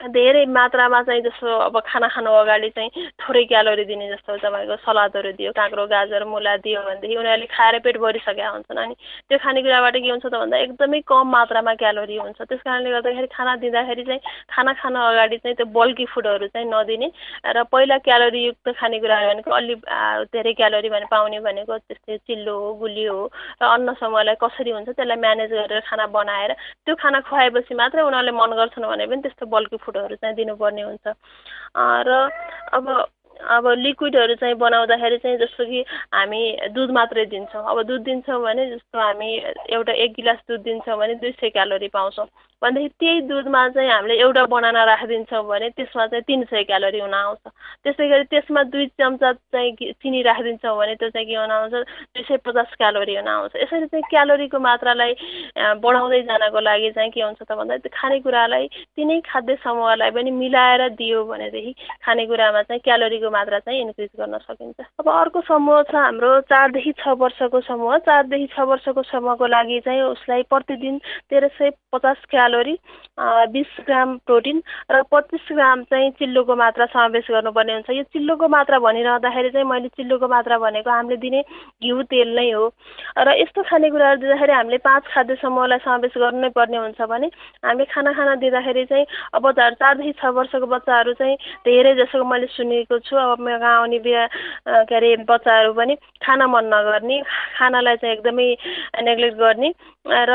धेरै 0.00 0.44
मात्रामा 0.48 1.02
चाहिँ 1.02 1.22
जस्तो 1.22 1.56
अब 1.60 1.78
खाना 1.84 2.08
खानु 2.08 2.30
अगाडि 2.32 2.68
चाहिँ 2.72 2.90
थोरै 3.20 3.44
क्यालोरी 3.44 3.84
दिने 3.84 4.08
जस्तो 4.08 4.36
तपाईँको 4.40 4.76
सलादहरू 4.80 5.32
दियो 5.36 5.52
काँक्रो 5.52 5.86
गाजर 5.86 6.24
मुला 6.24 6.56
दियो 6.64 6.80
भनेदेखि 6.80 7.16
उनीहरूले 7.16 7.46
खाएर 7.46 7.78
पेट 7.84 7.96
भरिसकेका 8.00 8.48
हुन्छन् 8.48 8.78
अनि 8.80 8.94
त्यो 9.28 9.38
खानेकुराबाट 9.38 9.96
के 9.96 10.08
हुन्छ 10.08 10.24
त 10.24 10.32
भन्दा 10.32 10.56
एकदमै 10.56 11.00
कम 11.04 11.28
मात्रामा 11.28 11.74
क्यालोरी 11.76 12.16
हुन्छ। 12.16 12.40
त्यस 12.40 12.60
कारणले 12.64 12.90
गर्दाखेरि 12.90 13.28
खाना 13.28 13.56
दिँदाखेरि 13.60 14.04
चाहिँ 14.08 14.20
खाना 14.48 14.72
खान 14.80 14.94
अगाडि 14.96 15.36
चाहिँ 15.36 15.56
त्यो 15.60 15.66
बल्की 15.68 16.04
फुडहरू 16.08 16.46
चाहिँ 16.48 16.68
नदिने 16.72 17.08
र 17.52 17.62
पहिला 17.68 17.98
क्यालोरीयुक्त 18.00 18.68
खानेकुराहरू 18.80 19.28
भनेको 19.28 19.50
अलि 19.52 19.74
धेरै 20.32 20.52
क्यालोरी 20.56 20.88
भने 20.88 21.06
पाउने 21.12 21.40
भनेको 21.44 21.78
त्यस्तै 21.78 22.16
चिल्लो 22.24 22.56
हो 22.56 22.72
गुलियो 22.80 23.12
हो 23.12 23.24
र 23.60 23.64
अन्न 23.68 23.92
समूहलाई 24.00 24.40
कसरी 24.40 24.70
हुन्छ 24.70 24.88
त्यसलाई 24.90 25.20
म्यानेज 25.20 25.52
गरेर 25.52 25.84
खाना 25.84 26.06
बनाएर 26.16 26.52
त्यो 26.88 26.94
खाना 26.96 27.20
खुवाएपछि 27.28 27.74
मात्रै 27.76 28.02
उनीहरूले 28.02 28.32
मन 28.32 28.56
गर्छन् 28.56 28.88
भने 28.88 29.06
पनि 29.06 29.22
त्यस्तो 29.22 29.46
बल्की 29.46 29.76
फुडहरू 29.90 30.16
चाहिँ 30.16 30.36
दिनुपर्ने 30.36 30.82
हुन्छ। 30.82 31.06
र 32.06 32.30
अब 32.72 32.86
अब 33.40 33.66
लिक्विडहरू 33.78 34.34
चाहिँ 34.34 34.54
बनाउँदाखेरि 34.54 35.18
चाहिँ 35.18 35.38
जस्तो 35.38 35.64
कि 35.64 35.80
हामी 36.14 36.40
दुध 36.70 36.90
मात्रै 36.92 37.24
दिन्छौँ। 37.26 37.64
अब 37.64 37.82
दुध 37.82 38.02
दिन्छौँ 38.04 38.42
भने 38.42 38.66
जस्तो 38.70 38.98
हामी 39.00 39.30
एउटा 39.72 39.92
एक 39.96 40.12
गिलास 40.12 40.38
दुध 40.48 40.60
दिन्छौँ 40.60 40.98
भने 40.98 41.14
दुई 41.14 41.32
सय 41.32 41.50
क्यालोरी 41.50 41.88
पाउँछौँ। 41.88 42.26
भनेदेखि 42.62 42.94
त्यही 43.00 43.20
दुधमा 43.28 43.68
चाहिँ 43.74 43.90
हामीले 43.90 44.14
एउटा 44.20 44.44
बनाना 44.52 44.84
राखिदिन्छौँ 44.84 45.44
भने 45.48 45.68
त्यसमा 45.76 46.06
चाहिँ 46.06 46.22
तिन 46.28 46.44
सय 46.50 46.62
क्यालोरी 46.68 47.00
हुन 47.00 47.14
आउँछ। 47.14 47.38
त्यसै 47.84 48.08
गरी 48.08 48.24
त्यसमा 48.30 48.62
दुई 48.68 48.86
चम्चा 49.00 49.32
चाहिँ 49.32 49.92
चिनी 49.96 50.22
राखिदिन्छौँ 50.22 50.76
भने 50.76 50.94
त्यो 51.00 51.08
चाहिँ 51.10 51.26
के 51.26 51.34
हुन 51.40 51.50
आउँछ? 51.50 51.72
दुई 51.72 52.22
सय 52.28 52.36
पचास 52.44 52.74
क्यालोरी 52.76 53.16
हुन 53.16 53.28
आउँछ। 53.28 53.56
यसरी 53.56 53.86
चाहिँ 53.86 54.04
क्यालोरीको 54.10 54.58
मात्रालाई 54.60 55.12
बढाउँदै 55.80 56.20
जानको 56.28 56.60
लागि 56.60 56.90
चाहिँ 56.92 57.10
के 57.10 57.22
हुन्छ 57.22 57.42
त 57.42 57.52
भन्दा 57.56 57.76
खानेकुरालाई 57.88 58.66
तिनै 58.96 59.20
खाद्य 59.24 59.56
समूहलाई 59.64 60.10
पनि 60.10 60.30
मिलाएर 60.30 60.88
दियो 61.00 61.24
भनेदेखि 61.24 61.72
खानेकुरामा 62.04 62.62
चाहिँ 62.68 62.80
क्यालोरीको 62.84 63.30
मात्रा 63.30 63.58
चाहिँ 63.64 63.80
इन्क्रिज 63.80 64.10
गर्न 64.20 64.36
सकिन्छ। 64.44 64.78
अब 65.00 65.08
अर्को 65.08 65.40
समूह 65.48 65.82
छ 65.88 65.94
हाम्रो 65.96 66.40
चारदेखि 66.52 66.92
छ 67.00 67.16
वर्षको 67.16 67.60
समूह। 67.64 67.96
चारदेखि 68.04 68.46
छ 68.52 68.68
वर्षको 68.68 69.02
समूहको 69.08 69.46
लागि 69.46 69.80
चाहिँ 69.80 70.02
उसलाई 70.12 70.42
प्रतिदिन 70.52 70.98
तेह्र 71.30 71.48
सय 71.56 71.70
पचास 71.92 72.20
क्यालो 72.30 72.48
क्यालोरी 72.50 72.76
बिस 73.52 73.70
ग्राम 73.86 74.16
प्रोटिन 74.26 74.62
र 74.90 75.02
पच्चिस 75.12 75.46
ग्राम 75.52 75.82
चाहिँ 75.86 76.10
चिल्लोको 76.18 76.54
मात्रा 76.56 76.86
समावेश 76.86 77.26
गर्नुपर्ने 77.30 77.72
हुन्छ। 77.72 77.90
यो 77.90 78.02
चिल्लोको 78.10 78.48
मात्रा 78.48 78.78
भनिरहँदाखेरि 78.80 79.50
चाहिँ 79.54 79.66
मैले 79.70 79.88
चिल्लोको 79.94 80.28
मात्रा 80.28 80.58
भनेको 80.58 80.90
हामीले 80.90 81.16
दिने 81.22 81.40
घिउ 81.84 82.02
तेल 82.10 82.34
नै 82.34 82.50
हो। 82.50 82.66
र 83.18 83.28
यस्तो 83.40 83.62
खानेकुराहरू 83.70 84.20
दिँदाखेरि 84.20 84.52
हामीले 84.52 84.78
पाँच 84.82 85.02
खाद्य 85.14 85.34
समूहलाई 85.42 85.78
समावेश 85.84 86.14
गर्नु 86.18 86.50
पर्ने 86.50 86.76
हुन्छ 86.76 87.00
भने 87.06 87.28
हामीले 87.62 87.84
खाना 87.92 88.12
खाना 88.18 88.34
दिँदाखेरि 88.42 88.84
चाहिँ 88.90 89.06
अब 89.34 89.42
बच्चाहरू 89.46 89.74
चारदेखि 89.78 90.12
छ 90.18 90.24
वर्षको 90.34 90.66
बच्चाहरू 90.66 91.12
चाहिँ 91.20 91.36
धेरै 91.68 91.94
जसोको 92.02 92.24
मैले 92.24 92.46
सुनेको 92.56 92.98
छु 93.06 93.16
अब 93.16 93.40
मेरो 93.46 93.58
गाउँ 93.60 93.78
आउने 93.78 93.98
बिहा 94.00 94.26
के 94.88 94.94
अरे 94.96 95.16
बच्चाहरू 95.28 95.72
पनि 95.76 95.94
खाना 96.24 96.46
मन 96.48 96.64
नगर्ने 96.74 97.22
खानालाई 97.58 97.96
चाहिँ 98.00 98.14
एकदमै 98.16 98.48
नेग्लेक्ट 99.06 99.36
गर्ने। 99.38 99.72
र 100.08 100.32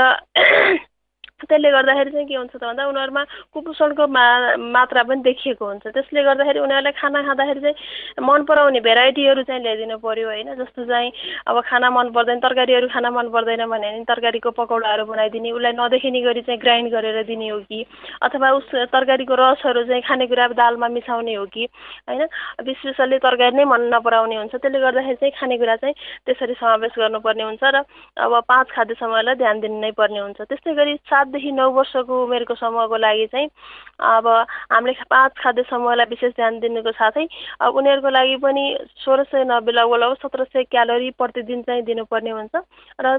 त्यसले 1.35 1.69
गर्दाखेरि 1.71 2.11
चाहिँ 2.11 2.27
के 2.27 2.35
हुन्छ 2.35 2.55
त 2.55 2.63
भन्दा 2.63 2.87
उनीहरूमा 2.87 3.23
कुपोषणको 3.51 4.07
मा 4.07 4.23
मात्रा 4.55 5.03
पनि 5.03 5.21
देखिएको 5.21 5.65
हुन्छ। 5.67 5.83
त्यसले 5.91 6.23
गर्दाखेरि 6.23 6.59
उनीहरूलाई 6.63 6.95
खाना 6.95 7.19
खाँदाखेरि 7.27 7.59
चाहिँ 7.59 8.23
मन 8.23 8.43
पराउने 8.47 8.79
भेराइटीहरू 8.79 9.43
चाहिँ 9.43 9.61
ल्याइदिनु 9.61 9.97
पऱ्यो 9.99 10.27
होइन। 10.31 10.55
जस्तो 10.55 10.85
चाहिँ 10.87 11.11
अब 11.47 11.59
खाना 11.67 11.89
मन 11.91 12.07
पर्दैन 12.15 12.39
तरकारीहरू 12.39 12.87
खाना 12.87 13.09
मन 13.11 13.27
पर्दैन 13.35 13.65
भने 13.67 13.89
तरकारीको 14.07 14.51
पकौडाहरू 14.55 15.05
बनाइदिने 15.11 15.51
उसलाई 15.51 15.73
नदेखिने 15.75 16.21
गरी 16.23 16.41
चाहिँ 16.47 16.59
ग्राइन्ड 16.63 16.91
गरेर 16.95 17.23
दिने 17.27 17.49
हो 17.51 17.59
कि? 17.67 17.83
अथवा 18.23 18.51
उस 18.55 18.71
तरकारीको 18.95 19.35
रसहरू 19.35 19.83
चाहिँ 19.91 20.01
खानेकुरा 20.07 20.47
दालमा 20.55 20.87
मिसाउने 20.87 21.35
हो 21.35 21.45
कि? 21.51 21.67
होइन? 22.07 22.23
विशेषले 22.63 23.17
तरकारी 23.19 23.55
नै 23.59 23.65
मन 23.67 23.91
नपराउने 23.91 24.35
हुन्छ। 24.35 24.55
त्यसले 24.55 24.79
गर्दाखेरि 24.79 25.19
चाहिँ 25.19 25.35
खानेकुरा 25.35 25.75
चाहिँ 25.83 25.95
त्यसरी 26.25 26.53
समावेश 26.63 26.95
गर्नुपर्ने 26.95 27.43
हुन्छ 27.43 27.63
र 27.75 27.83
अब 28.23 28.33
पाँच 28.47 28.67
खाद्य 28.71 28.93
समयलाई 29.03 29.35
ध्यान 29.35 29.59
दिनु 29.59 29.79
नै 29.83 29.91
पर्ने 29.91 30.19
हुन्छ। 30.19 30.41
त्यस्तै 30.41 30.73
गरी 30.73 30.95
सात 31.03 31.24
सातदेखि 31.25 31.51
नौ 31.51 31.69
वर्षको 31.71 32.23
उमेरको 32.23 32.55
समूहको 32.55 32.97
लागि 32.97 33.25
चाहिँ 33.33 33.49
अब 33.97 34.27
हामीले 34.71 34.93
पाँच 35.09 35.31
खाद्य 35.41 35.63
समूहलाई 35.69 36.05
विशेष 36.05 36.33
ध्यान 36.35 36.59
दिनुको 36.59 36.91
साथै 36.91 37.25
अब 37.61 37.75
उनीहरूको 37.75 38.09
लागि 38.09 38.35
पनि 38.45 38.63
सोह्र 39.01 39.23
सय 39.25 39.43
नब्बे 39.49 39.71
लगभग 39.71 39.97
लगभग 39.97 40.17
सत्र 40.21 40.43
सय 40.53 40.63
क्यालोरी 40.69 41.09
प्रतिदिन 41.17 41.61
चाहिँ 41.63 41.83
दिनुपर्ने 41.83 42.29
हुन्छ। 42.29 42.55
र 43.01 43.17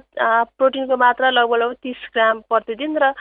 प्रोटिनको 0.59 0.97
मात्रा 0.97 1.31
लगभग 1.31 1.57
लगभग 1.57 1.77
तिस 1.83 2.01
ग्राम 2.15 2.41
प्रतिदिन 2.47 2.99
र 3.03 3.13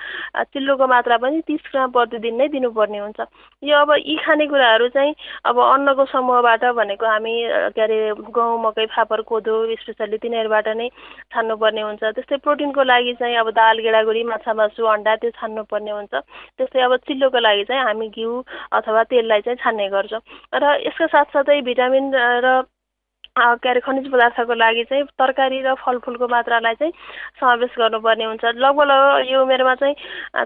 चिल्लोको 0.53 0.87
मात्रा 0.87 1.17
पनि 1.17 1.41
तिस 1.47 1.63
ग्राम 1.71 1.91
प्रतिदिन 1.91 2.35
नै 2.35 2.47
दिनुपर्ने 2.53 2.99
हुन्छ। 2.99 3.19
यो 3.63 3.77
अब 3.77 3.91
यी 3.97 4.15
खानेकुराहरू 4.21 4.87
चाहिँ 4.93 5.15
अब 5.45 5.59
अन्नको 5.65 6.05
समूहबाट 6.05 6.63
भनेको 6.75 7.05
हामी 7.07 7.35
के 7.73 7.81
अरे 7.81 7.97
गहुँ 8.29 8.61
मकै 8.61 8.85
फापर 8.93 9.21
कोदो 9.31 9.55
स्पेसल्ली 9.81 10.17
तिनीहरूबाट 10.21 10.67
नै 10.77 10.89
छान्नुपर्ने 11.33 11.81
हुन्छ। 11.81 12.03
त्यस्तै 12.03 12.37
प्रोटिनको 12.43 12.83
लागि 12.83 13.13
चाहिँ 13.15 13.35
अब 13.39 13.49
दाल 13.55 13.79
गेडागुडी 13.79 14.23
माछा 14.27 14.53
अन्डा 14.83 15.15
त्यो 15.15 15.31
छान्नुपर्ने 15.31 15.91
हुन्छ। 15.91 16.13
त्यस्तै 16.57 16.81
अब 16.81 16.95
चिल्लोको 17.07 17.39
लागि 17.39 17.63
चाहिँ 17.63 17.83
हामी 17.83 18.07
घिउ 18.09 18.31
अथवा 18.71 19.03
तेललाई 19.07 19.41
चाहिँ 19.41 19.57
छान्ने 19.63 19.87
गर्छौँ। 19.89 20.21
र 20.53 20.63
यसका 20.83 21.05
साथसाथै 21.07 21.61
भिटामिन 21.61 22.11
र 22.15 22.47
के 23.35 23.69
अरे 23.69 23.79
खनिज 23.83 24.07
पदार्थको 24.11 24.53
लागि 24.55 24.83
चाहिँ 24.87 25.03
तरकारी 25.19 25.59
र 25.61 25.73
फलफुलको 25.75 26.27
मात्रालाई 26.31 26.75
चाहिँ 26.79 26.91
समावेश 27.35 27.71
गर्नुपर्ने 27.75 28.25
हुन्छ। 28.25 28.45
लगभग 28.55 28.87
लगभग 28.87 29.27
यो 29.27 29.41
उमेरमा 29.43 29.73
चाहिँ 29.75 29.95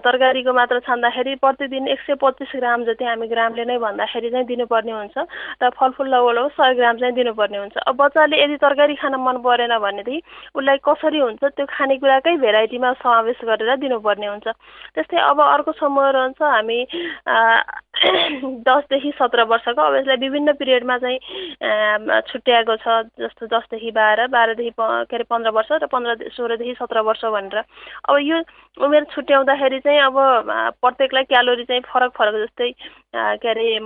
तरकारीको 0.02 0.52
मात्रा 0.52 0.78
छान्दाखेरि 0.82 1.34
प्रतिदिन 1.38 1.86
एक 1.86 2.00
सय 2.02 2.14
पच्चिस 2.18 2.50
ग्राम 2.58 2.84
जति 2.90 3.04
हामी 3.06 3.26
ग्रामले 3.30 3.64
नै 3.70 3.78
भन्दाखेरि 3.78 4.30
चाहिँ 4.30 4.46
दिनुपर्ने 4.46 4.90
हुन्छ 4.90 5.18
र 5.62 5.70
फलफुल 5.70 6.08
लगभग 6.10 6.34
लगभग 6.34 6.50
सय 6.58 6.74
ग्राम 6.74 6.96
चाहिँ 6.98 7.14
दिनुपर्ने 7.14 7.58
हुन्छ। 7.62 7.76
अब 7.78 7.94
बच्चाले 7.94 8.42
यदि 8.42 8.56
तरकारी 8.58 8.94
खान 8.98 9.14
मन 9.22 9.38
परेन 9.38 9.78
भनेदेखि 9.78 10.18
उसलाई 10.58 10.78
कसरी 10.82 11.18
हुन्छ 11.22 11.44
त्यो 11.46 11.66
खानेकुराकै 11.70 12.36
भेराइटीमा 12.42 12.92
समावेश 12.98 13.38
गरेर 13.46 13.76
दिनुपर्ने 13.86 14.26
हुन्छ। 14.26 14.46
त्यस्तै 14.98 15.18
अब 15.30 15.38
अर्को 15.46 15.72
समूह 15.78 16.10
रहन्छ 16.10 16.42
हामी 16.42 16.78
दसदेखि 18.64 19.10
सत्र 19.12 19.42
वर्षको 19.44 19.82
अब 19.82 19.94
यसलाई 19.94 20.16
विभिन्न 20.16 20.52
पिरियडमा 20.56 20.96
चाहिँ 20.98 21.18
छुट्याएको 22.28 22.76
छ 22.80 22.88
जस्तो 23.20 23.46
दसदेखि 23.52 23.90
बाह्र 23.92 24.26
बाह्रदेखि 24.32 24.72
के 24.80 25.16
अरे 25.16 25.24
पन्ध्र 25.28 25.50
वर्ष 25.52 25.72
र 25.72 25.86
पन्ध्र 25.86 26.30
सोह्रदेखि 26.32 26.74
सत्र 26.80 27.00
वर्ष 27.04 27.24
भनेर। 27.28 27.58
अब 28.08 28.16
यो 28.24 28.38
उमेर 28.80 29.04
छुट्याउँदाखेरि 29.12 29.80
चाहिँ 29.84 30.00
अब 30.00 30.16
प्रत्येकलाई 30.80 31.24
क्यालोरी 31.28 31.64
चाहिँ 31.64 31.82
फरक 31.92 32.12
फरक 32.16 32.34
जस्तै 32.40 32.70
के 33.14 33.48
अरे 33.48 33.78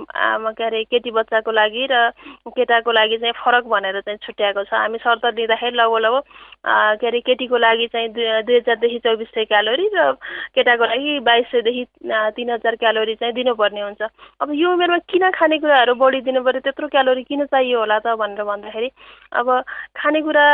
के 0.53 0.63
अरे 0.63 0.83
केटी 0.85 1.11
बच्चाको 1.11 1.51
लागि 1.51 1.85
र 1.91 2.09
केटाको 2.55 2.91
लागि 2.91 3.17
चाहिँ 3.17 3.33
फरक 3.33 3.63
भनेर 3.65 3.99
चाहिँ 4.01 4.17
छुट्याएको 4.21 4.63
छ। 4.63 4.73
हामी 4.73 4.97
शर्त 5.01 5.25
लिँदाखेरि 5.25 5.75
लगभग 5.77 5.97
लगभग 6.05 6.97
के 7.01 7.07
अरे 7.07 7.19
केटीको 7.25 7.57
लागि 7.57 7.87
चाहिँ 7.89 8.09
दुई 8.13 8.41
दुई 8.45 8.55
हजारदेखि 8.55 8.99
चौबिस 9.01 9.27
सय 9.33 9.45
क्यालोरी 9.49 9.89
र 9.95 10.11
केटाको 10.55 10.85
लागि 10.85 11.19
बाइस 11.25 11.45
सयदेखि 11.51 11.83
तिन 12.37 12.49
हजार 12.51 12.75
क्यालोरी 12.75 13.15
चाहिँ 13.15 13.33
दिनुपर्ने 13.33 13.81
हुन्छ। 13.81 14.01
अब 14.41 14.51
यो 14.53 14.71
उमेरमा 14.73 14.97
किन 15.09 15.29
खानेकुराहरू 15.33 15.93
बढी 15.97 16.21
दिनु 16.21 16.43
पऱ्यो 16.45 16.61
त्यत्रो 16.69 16.87
क्यालोरी 16.93 17.23
किन 17.25 17.45
चाहियो 17.49 17.79
होला 17.79 17.99
त 18.05 18.13
भनेर 18.21 18.43
भन्दाखेरि 18.45 18.89
अब 19.41 19.47
खानेकुरा 19.97 20.45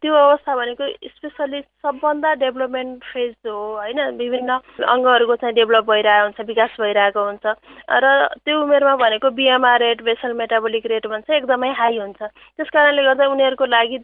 त्यो 0.00 0.14
अवस्था 0.14 0.56
भनेको 0.56 0.84
स्पेसल्ली 1.12 1.60
सबभन्दा 1.60 2.34
डेभलपमेन्ट 2.40 3.04
फेज 3.04 3.34
हो 3.46 3.52
होइन? 3.84 4.00
विभिन्न 4.16 4.50
अङ्गहरूको 4.80 5.36
चाहिँ 5.36 5.54
डेभलप 5.54 5.84
भइरहेको 5.92 6.24
हुन्छ 6.24 6.48
विकास 6.48 6.76
भइरहेको 6.80 7.24
हुन्छ। 7.24 7.46
र 7.92 8.13
त्यो 8.44 8.60
उमेरमा 8.62 8.94
भनेको 8.96 9.30
BMR 9.38 9.78
rate 9.80 10.02
basal 10.02 10.32
metabolic 10.40 10.86
rate 10.86 11.06
भन्छ 11.06 11.30
एकदमै 11.30 11.70
हाई 11.80 11.98
हुन्छ। 11.98 12.22
त्यस 12.22 12.70
कारणले 12.72 13.02
गर्दा 13.02 13.26
उनीहरूको 13.28 13.66
लागि 13.66 13.98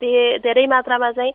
धेरै 0.44 0.66
मात्रामा 0.66 1.11
चाहिँ 1.12 1.33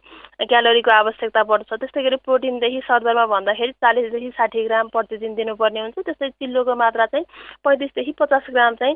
क्यालोरीको 0.47 0.91
आवश्यकता 0.91 1.43
पर्छ 1.43 1.73
त्यस्तै 1.73 2.03
गरी 2.03 2.15
प्रोटिनदेखि 2.25 2.79
सरदरमा 2.87 3.25
भन्दाखेरि 3.33 3.71
चालिसदेखि 3.83 4.29
साठी 4.37 4.63
ग्राम 4.67 4.87
प्रतिदिन 4.95 5.35
दिनुपर्ने 5.35 5.79
हुन्छ। 5.79 5.97
त्यस्तै 6.05 6.29
चिल्लोको 6.29 6.75
मात्रा 6.75 7.05
चाहिँ 7.05 7.25
पैँतिसदेखि 7.63 8.11
पचास 8.19 8.45
ग्राम 8.51 8.75
चाहिँ 8.81 8.95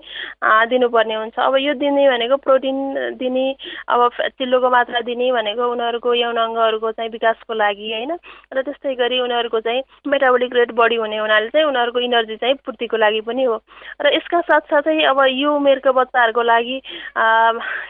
दिनुपर्ने 0.69 1.15
हुन्छ। 1.15 1.39
अब 1.39 1.55
यो 1.57 1.73
दिने 1.79 2.07
भनेको 2.09 2.37
प्रोटिन 2.43 2.77
दिने 3.17 3.45
अब 3.87 4.09
चिल्लोको 4.37 4.69
मात्रा 4.69 4.99
दिने 5.07 5.31
भनेको 5.31 5.71
उनीहरूको 5.71 6.13
यौन 6.13 6.37
अङ्गहरूको 6.37 6.91
चाहिँ 6.91 7.11
विकासको 7.11 7.53
लागि 7.53 7.91
होइन। 7.93 8.11
र 8.53 8.61
त्यस्तै 8.61 8.95
गरी 8.95 9.19
उनीहरूको 9.19 9.59
चाहिँ 9.59 9.81
मेटाबोलिक 10.07 10.53
रेट 10.55 10.71
बढी 10.75 10.95
हुने 10.95 11.17
हुनाले 11.17 11.49
चाहिँ 11.49 11.67
उनीहरूको 11.67 11.99
इनर्जी 11.99 12.35
चाहिँ 12.35 12.55
पूर्तिको 12.65 12.97
लागि 12.97 13.21
पनि 13.21 13.43
हो। 13.43 13.57
र 14.01 14.13
यसका 14.15 14.39
साथसाथै 14.49 15.03
अब 15.11 15.19
यो 15.29 15.55
उमेरको 15.55 15.91
बच्चाहरूको 15.93 16.41
लागि 16.41 16.77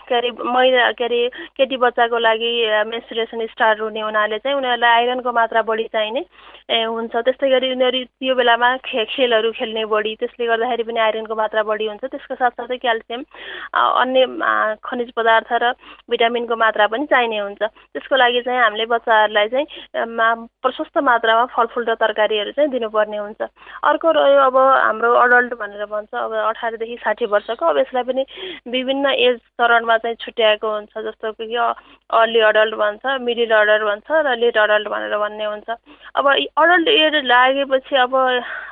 के 0.10 0.16
अरे 0.18 0.30
महिला 0.42 0.92
के 0.98 1.04
अरे 1.06 1.22
केटी 1.58 1.78
बच्चाको 1.78 2.18
लागि 2.18 2.52
मेन्सुरेसन 2.90 3.46
स्टार्ट 3.54 3.82
हुने 3.82 4.02
हुनाले 4.02 4.38
चाहिँ 4.40 4.58
उनीहरूलाई 4.58 4.94
आइरनको 5.00 5.32
मात्रा 5.32 5.62
बढी 5.70 5.84
चाहिने 5.94 6.26
हुन्छ। 6.70 7.14
त्यस्तै 7.16 7.50
गरी 7.50 7.72
उनीहरू 7.74 8.04
त्यो 8.20 8.36
बेलामा 8.36 8.70
खे 8.86 9.06
खेलहरू 9.14 9.52
खेल्ने 9.60 9.86
बढी 9.94 10.16
त्यसले 10.22 10.46
गर्दाखेरि 10.46 10.84
पनि 10.90 11.00
आइरनको 11.00 11.36
मात्रा 11.36 11.64
बढी 11.70 11.86
हुन्छ। 11.88 12.04
त्यसको 12.06 12.36
साथसाथै 12.36 12.78
क्याल्सियम 12.78 13.22
अन्य 13.74 14.26
खनिज 14.84 15.10
पदार्थ 15.18 15.54
र 15.62 15.74
भिटामिनको 16.10 16.56
मात्रा 16.56 16.88
पनि 16.94 17.06
चाहिने 17.14 17.38
हुन्छ। 17.40 17.62
त्यसको 17.94 18.16
लागि 18.16 18.42
चाहिँ 18.46 18.62
हामीले 18.62 18.86
बच्चाहरूलाई 18.86 19.48
चाहिँ 19.50 19.66
प्रशस्त 20.62 20.98
मात्रामा 21.10 21.46
फलफुल 21.54 21.86
र 21.90 21.94
तरकारीहरू 22.02 22.52
चाहिँ 22.58 22.70
दिनुपर्ने 22.70 23.18
हुन्छ। 23.18 23.42
अर्को 23.90 24.12
रह्यो 24.12 24.42
अब 24.50 24.58
हाम्रो 24.58 25.14
अडल्ट 25.26 25.54
भनेर 25.70 25.86
भन्छ। 25.86 26.14
अब 26.16 26.34
अठारदेखि 26.34 26.96
साठी 27.06 27.26
वर्षको 27.30 27.66
अब 27.66 27.78
यसलाई 27.78 28.04
पनि 28.04 28.26
विभिन्न 28.68 29.06
एज 29.22 29.38
चरणमा 29.62 29.98
चाहिँ 30.02 30.16
छुट्याएको 30.26 30.68
हुन्छ 30.74 30.98
जस्तो 31.06 31.32
कि 31.38 31.56
अर्ली 32.10 32.40
अडल्ट 32.42 32.76
भन्छ 32.76 33.22
मिडिल 33.22 33.52
अडल्ट 33.54 33.84
भन्छ 33.86 34.08
र 34.26 34.36
लेट 34.36 34.58
अडल्ट 34.58 34.88
भनेर 34.90 35.18
भन्ने 35.18 35.46
हुन्छ। 35.46 35.70
अब 36.18 36.26
अडल्ट 36.58 36.88
एज 36.90 37.16
लागेपछि 37.26 37.96
अब 37.96 38.16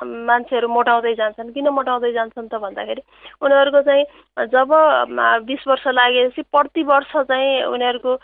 मान्छेहरू 0.02 0.68
मोटाउँदै 0.68 1.14
जान्छन्। 1.14 1.52
किन 1.54 1.68
मोटाउँदै 1.78 2.12
जान्छन् 2.12 2.48
त 2.50 2.54
भन्दाखेरि 2.58 3.02
उनीहरूको 3.42 3.80
चाहिँ 3.82 4.04
जब 4.50 4.70
बिस 5.46 5.66
वर्ष 5.68 5.86
लागेपछि 5.94 6.42
प्रति 6.50 6.82
वर्ष 6.82 7.12
चाहिँ 7.30 7.62
उनीहरूको 7.70 8.14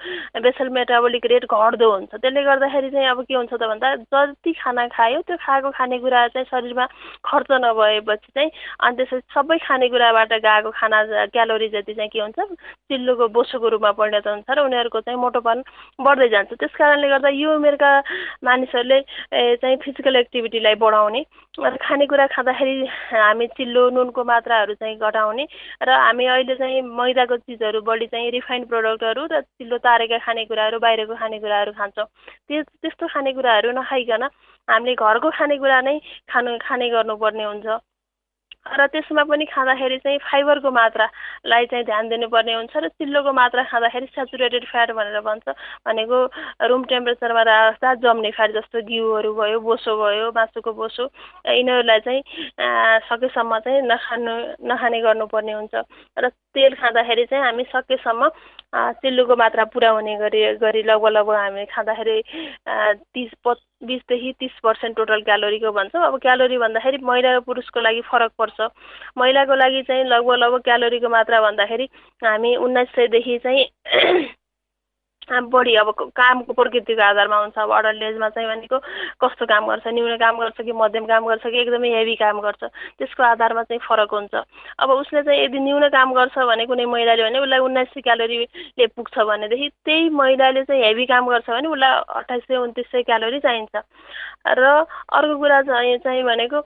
बेसल 0.43 0.69
मेटाबोलिक 0.75 1.27
रेट 1.31 1.45
घट्दो 1.47 1.91
हुन्छ। 1.91 2.15
त्यसले 2.15 2.43
गर्दाखेरि 2.43 2.91
चाहिँ 2.91 3.09
अब 3.09 3.23
के 3.23 3.35
हुन्छ 3.35 3.53
त 3.55 3.63
भन्दा 3.63 3.95
जति 4.11 4.53
खाना 4.59 4.87
खायो 4.91 5.21
त्यो 5.23 5.37
खाएको 5.37 5.71
खानेकुरा 5.71 6.27
चाहिँ 6.35 6.47
शरीरमा 6.51 6.87
खर्च 7.25 7.51
नभएपछि 7.65 8.31
चाहिँ 8.35 8.51
अनि 8.81 8.97
त्यसपछि 8.97 9.33
सबै 9.35 9.59
खानेकुराबाट 9.67 10.33
गएको 10.47 10.71
खाना 10.71 11.03
क्यालोरी 11.35 11.69
जति 11.69 11.95
चाहिँ 11.95 12.11
के 12.11 12.21
हुन्छ 12.21 12.39
चिल्लोको 12.91 13.29
बोसोको 13.37 13.69
रूपमा 13.69 13.93
परिणत 13.99 14.27
हुन्छ 14.27 14.51
र 14.51 14.59
उनीहरूको 14.65 15.01
चाहिँ 15.01 15.21
मोटोपन 15.21 15.63
बढ्दै 16.01 16.29
जान्छ। 16.29 16.53
त्यस 16.55 16.75
कारणले 16.79 17.09
गर्दा 17.09 17.29
यो 17.29 17.55
उमेरका 17.57 17.91
मानिसहरूले 18.45 19.01
चाहिँ 19.63 19.77
फिजिकल 19.85 20.17
एक्टिभिटीलाई 20.17 20.75
बढाउने 20.85 21.25
र 21.55 21.77
खानेकुरा 21.83 22.27
खाँदाखेरि 22.35 22.75
हामी 23.13 23.47
चिल्लो 23.57 23.89
नुनको 23.97 24.25
मात्राहरू 24.25 24.75
चाहिँ 24.75 24.97
घटाउने 24.99 25.45
र 25.83 25.91
हामी 25.91 26.25
अहिले 26.27 26.55
चाहिँ 26.57 26.83
मैदाको 26.83 27.37
चिजहरू 27.37 27.81
बढी 27.87 28.07
चाहिँ 28.07 28.31
रिफाइन्ड 28.31 28.69
प्रडक्टहरू 28.69 29.27
र 29.33 29.41
चिल्लो 29.41 29.79
तारेका 29.79 30.19
खानेकुराहरू 30.27 30.79
बाहिरको 30.79 31.15
खानेकुराहरू 31.15 31.73
खान्छौँ। 31.79 32.07
त्यो 32.49 32.63
त्यस्तो 32.83 33.07
खानेकुराहरू 33.15 33.71
नखाइकन 33.79 34.23
हामीले 34.69 34.95
घरको 34.95 35.31
खानेकुरा 35.31 35.81
नै 35.87 35.99
खानु 36.33 36.59
खाने 36.59 36.89
गर्नुपर्ने 36.91 37.45
हुन्छ। 37.45 37.67
र 38.65 38.87
त्यसमा 38.89 39.23
पनि 39.29 39.45
खाँदाखेरि 39.45 39.97
चाहिँ 40.01 40.19
फाइबरको 40.25 40.71
मात्रालाई 40.73 41.65
चाहिँ 41.69 41.85
ध्यान 41.85 42.09
दिनुपर्ने 42.09 42.53
हुन्छ 42.55 42.77
र 42.77 42.89
चिल्लोको 42.97 43.33
मात्रा 43.37 43.63
खाँदाखेरि 43.69 44.07
सेचुरेटेड 44.17 44.65
फ्याट 44.65 44.91
भनेर 44.97 45.21
भन्छ। 45.21 45.49
भनेको 45.85 46.19
रुम 46.65 46.85
टेम्परेचरमा 46.89 47.43
राख्दा 47.45 47.95
जम्ने 48.01 48.31
फ्याट 48.33 48.51
जस्तो 48.57 48.81
घिउहरू 48.89 49.35
भयो 49.37 49.61
बोसो 49.61 49.93
भयो 50.01 50.33
मासुको 50.33 50.73
बोसो 50.73 51.05
यिनीहरूलाई 51.45 52.01
चाहिँ 52.09 52.23
सकेसम्म 53.05 53.59
चाहिँ 53.69 53.83
नखानु 53.85 54.33
नखाने 54.65 55.01
गर्नुपर्ने 55.05 55.53
हुन्छ। 55.53 55.75
र 56.17 56.29
तेल 56.57 56.75
खाँदाखेरि 56.81 57.25
चाहिँ 57.29 57.45
हामी 57.45 57.65
सकेसम्म 57.69 58.29
चिल्लोको 58.75 59.37
मात्रा 59.37 59.65
पुरा 59.71 59.91
हुने 59.91 60.17
गरी 60.19 60.43
गरी 60.59 60.83
लगभग 60.83 61.11
लगभग 61.13 61.35
हामी 61.35 61.65
खाँदाखेरि 61.71 62.23
तिस 63.15 63.31
प 63.47 63.55
बिसदेखि 63.87 64.33
तिस 64.41 64.59
पर्सेन्ट 64.65 64.97
टोटल 64.97 65.21
क्यालोरीको 65.23 65.71
भन्छौँ। 65.73 66.03
अब 66.07 66.19
क्यालोरी 66.19 66.59
भन्दाखेरि 66.59 66.99
महिला 67.05 67.35
र 67.37 67.41
पुरुषको 67.47 67.81
लागि 67.81 68.01
फरक 68.11 68.33
पर्छ। 68.39 68.69
महिलाको 69.19 69.55
लागि 69.55 69.83
चाहिँ 69.89 70.05
लगभग 70.05 70.35
लगभग 70.43 70.63
क्यालोरीको 70.65 71.09
मात्रा 71.09 71.41
भन्दाखेरि 71.41 71.89
हामी 72.23 72.55
उन्नाइस 72.57 72.89
सयदेखि 72.97 73.39
चाहिँ 73.39 73.65
बढी 75.33 75.75
अब 75.75 75.91
कामको 76.17 76.53
प्रकृतिको 76.53 77.03
आधारमा 77.03 77.37
हुन्छ 77.37 77.59
अब 77.59 77.71
अडल्ट 77.73 78.03
एजमा 78.03 78.29
चाहिँ 78.29 78.49
भनेको 78.49 78.79
कस्तो 79.21 79.47
काम 79.47 79.67
गर्छ 79.67 79.87
न्यून 79.89 80.17
काम 80.19 80.39
गर्छ 80.39 80.61
कि 80.61 80.73
मध्यम 80.73 81.07
काम 81.07 81.27
गर्छ 81.27 81.43
कि 81.47 81.59
एकदमै 81.61 81.89
हेभी 81.95 82.15
काम 82.17 82.41
गर्छ 82.41 82.65
त्यसको 82.99 83.23
आधारमा 83.23 83.63
चाहिँ 83.63 83.81
फरक 83.89 84.11
हुन्छ। 84.15 84.35
अब 84.79 84.91
उसले 84.91 85.23
चाहिँ 85.23 85.45
यदि 85.45 85.59
न्यून 85.61 85.89
काम 85.89 86.13
गर्छ 86.15 86.39
भने 86.39 86.67
कुनै 86.67 86.85
महिलाले 86.85 87.23
भने 87.23 87.39
उसलाई 87.39 87.59
उन्नाइस 87.59 87.89
सय 87.95 88.01
क्यालोरीले 88.01 88.87
पुग्छ 88.87 89.19
भनेदेखि 89.19 89.69
त्यही 89.85 90.09
महिलाले 90.13 90.65
चाहिँ 90.65 90.83
हेभी 90.85 91.07
काम 91.07 91.29
गर्छ 91.29 91.51
भने 91.51 91.69
उसलाई 91.69 92.01
अठाइस 92.21 92.43
सय 92.49 92.57
उन्तिस 92.57 92.87
सय 92.93 93.03
क्यालोरी 93.03 93.41
चाहिन्छ। 93.41 93.83
र 94.45 94.85
अर्को 95.09 95.37
कुरा 95.39 95.61
चाहिँ 95.63 95.97
चाहिँ 96.05 96.23
भनेको 96.25 96.61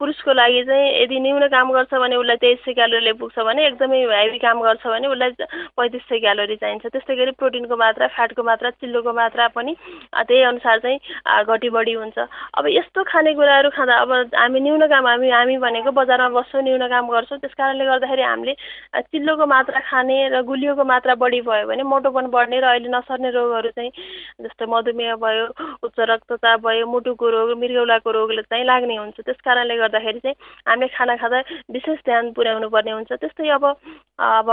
पुरुषको 0.00 0.32
लागि 0.32 0.62
चाहिँ 0.64 1.02
यदि 1.02 1.20
न्यून 1.20 1.46
काम 1.52 1.72
गर्छ 1.72 1.94
भने 1.94 2.16
उसलाई 2.16 2.36
तेइस 2.40 2.58
सय 2.64 2.72
क्यालोरीले 2.74 3.12
पुग्छ 3.20 3.38
भने 3.38 3.66
एकदमै 3.66 4.00
हेभी 4.08 4.38
काम 4.40 4.62
गर्छ 4.62 4.86
भने 4.86 5.08
उसलाई 5.08 5.30
पैँतिस 5.76 6.02
सय 6.08 6.18
क्यालोरी 6.18 6.56
चाहिन्छ। 6.56 6.86
त्यस्तै 6.86 7.16
गरी 7.16 7.30
प्रोटिनको 7.36 7.73
मात्रा 7.76 8.06
फ्याटको 8.14 8.42
मात्रा 8.42 8.70
चिल्लोको 8.80 9.12
मात्रा 9.12 9.46
पनि 9.54 9.74
त्यही 10.14 10.42
अनुसार 10.42 10.78
चाहिँ 10.78 11.44
घटी 11.44 11.68
बढी 11.70 11.92
हुन्छ। 11.94 12.18
अब 12.18 12.66
यस्तो 12.68 13.02
खानेकुराहरू 13.04 13.70
खाँदा 13.76 13.94
अब 14.02 14.12
हामी 14.34 14.60
न्यून 14.60 14.86
काम 14.88 15.06
हामी 15.06 15.30
हामी 15.30 15.56
भनेको 15.58 15.90
बजारमा 15.90 16.28
बस्छौँ 16.40 16.62
न्यून 16.62 16.86
काम 16.88 17.08
गर्छौँ 17.10 17.38
त्यस 17.38 17.54
कारणले 17.58 17.84
गर्दाखेरि 17.84 18.22
हामीले 18.22 18.54
चिल्लोको 19.10 19.46
मात्रा 19.46 19.80
खाने 19.90 20.16
र 20.34 20.42
गुलियोको 20.42 20.84
मात्रा 20.84 21.14
बढी 21.18 21.40
भयो 21.42 21.66
भने 21.68 21.82
मोटोपन 21.82 22.26
बढ्ने 22.30 22.60
र 22.60 22.64
अहिले 22.64 22.88
नसर्ने 22.88 23.30
रोगहरू 23.30 23.70
चाहिँ 23.76 23.90
जस्तै 24.42 24.66
मधुमेह 24.66 25.14
भयो 25.22 25.44
उच्च 25.84 25.98
रक्तचाप 26.00 26.60
भयो 26.66 26.86
मुटुको 26.86 27.30
रोग 27.30 27.50
मृगौलाको 27.58 28.10
रोगले 28.10 28.42
चाहिँ 28.48 28.64
लाग्ने 28.64 28.96
हुन्छ। 28.96 29.20
त्यस 29.20 29.40
कारणले 29.44 29.76
गर्दाखेरि 29.76 30.18
चाहिँ 30.24 30.36
हामीले 30.68 30.88
खाना 30.96 31.16
खाँदा 31.16 31.38
विशेष 31.72 31.98
ध्यान 32.04 32.32
पुर्याउनु 32.32 32.68
पर्ने 32.68 32.92
हुन्छ। 32.92 33.12
त्यस्तै 33.12 33.48
अब 33.56 33.64
अब 34.18 34.48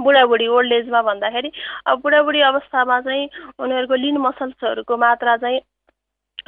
बुढाबुढी 0.00 0.46
ओल्ड 0.46 0.72
एजमा 0.72 1.00
भन्दाखेरि 1.02 1.50
अब 1.86 2.00
बुढाबुढी 2.02 2.40
अवस्थामा 2.50 3.00
चाहिँ 3.06 3.28
उनीहरूको 3.58 3.94
लिन 4.04 4.16
मसल्सहरूको 4.26 4.96
मात्रा 5.06 5.36
चाहिँ 5.44 5.60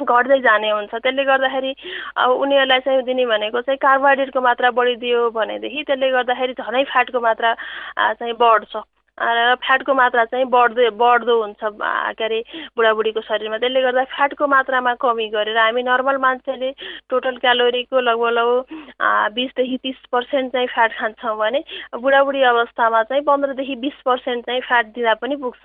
घट्दै 0.01 0.39
जाने 0.41 0.69
हुन्छ। 0.69 0.93
त्यसले 0.95 1.23
गर्दाखेरि 1.23 1.71
अब 2.17 2.29
उनीहरूलाई 2.43 2.79
चाहिँ 2.85 3.03
दिने 3.05 3.25
भनेको 3.25 3.61
चाहिँ 3.61 3.77
कार्बोहाइड्रेटको 3.77 4.41
मात्रा 4.41 4.71
बढिदियो 4.79 5.29
भनेदेखि 5.37 5.83
त्यसले 5.87 6.09
गर्दाखेरि 6.11 6.53
झनै 6.57 6.83
फ्याटको 6.91 7.19
मात्रा 7.21 7.53
चाहिँ 8.19 8.33
बढ्छ। 8.41 8.73
फ्याटको 9.17 9.93
मात्रा 9.93 10.23
चाहिँ 10.25 10.45
बढ्दै 10.49 10.89
बढ्दो 10.97 11.33
हुन्छ 11.41 11.61
के 11.63 12.23
अरे 12.25 12.39
बुढाबुढीको 12.77 13.21
शरीरमा। 13.21 13.57
त्यसले 13.57 13.81
गर्दा 13.81 14.03
फ्याटको 14.09 14.47
मात्रामा 14.47 14.93
कमी 14.97 15.27
गरेर 15.29 15.57
हामी 15.57 15.83
नर्मल 15.83 16.17
मान्छेले 16.17 16.71
टोटल 17.09 17.37
क्यालोरीको 17.37 17.99
लगभग 17.99 18.31
लगभग 18.33 19.33
बिसदेखि 19.35 19.77
तिस 19.83 19.99
पर्सेन्ट 20.11 20.51
चाहिँ 20.53 20.67
फ्याट 20.67 20.97
खान्छौँ 20.97 21.37
भने 21.37 21.63
बुढाबुढी 22.01 22.41
अवस्थामा 22.41 23.03
चाहिँ 23.03 23.23
पन्ध्रदेखि 23.23 23.75
बिस 23.85 24.01
पर्सेन्ट 24.05 24.45
चाहिँ 24.45 24.61
फ्याट 24.61 24.85
दिँदा 24.97 25.13
पनि 25.21 25.35
पुग्छ। 25.45 25.63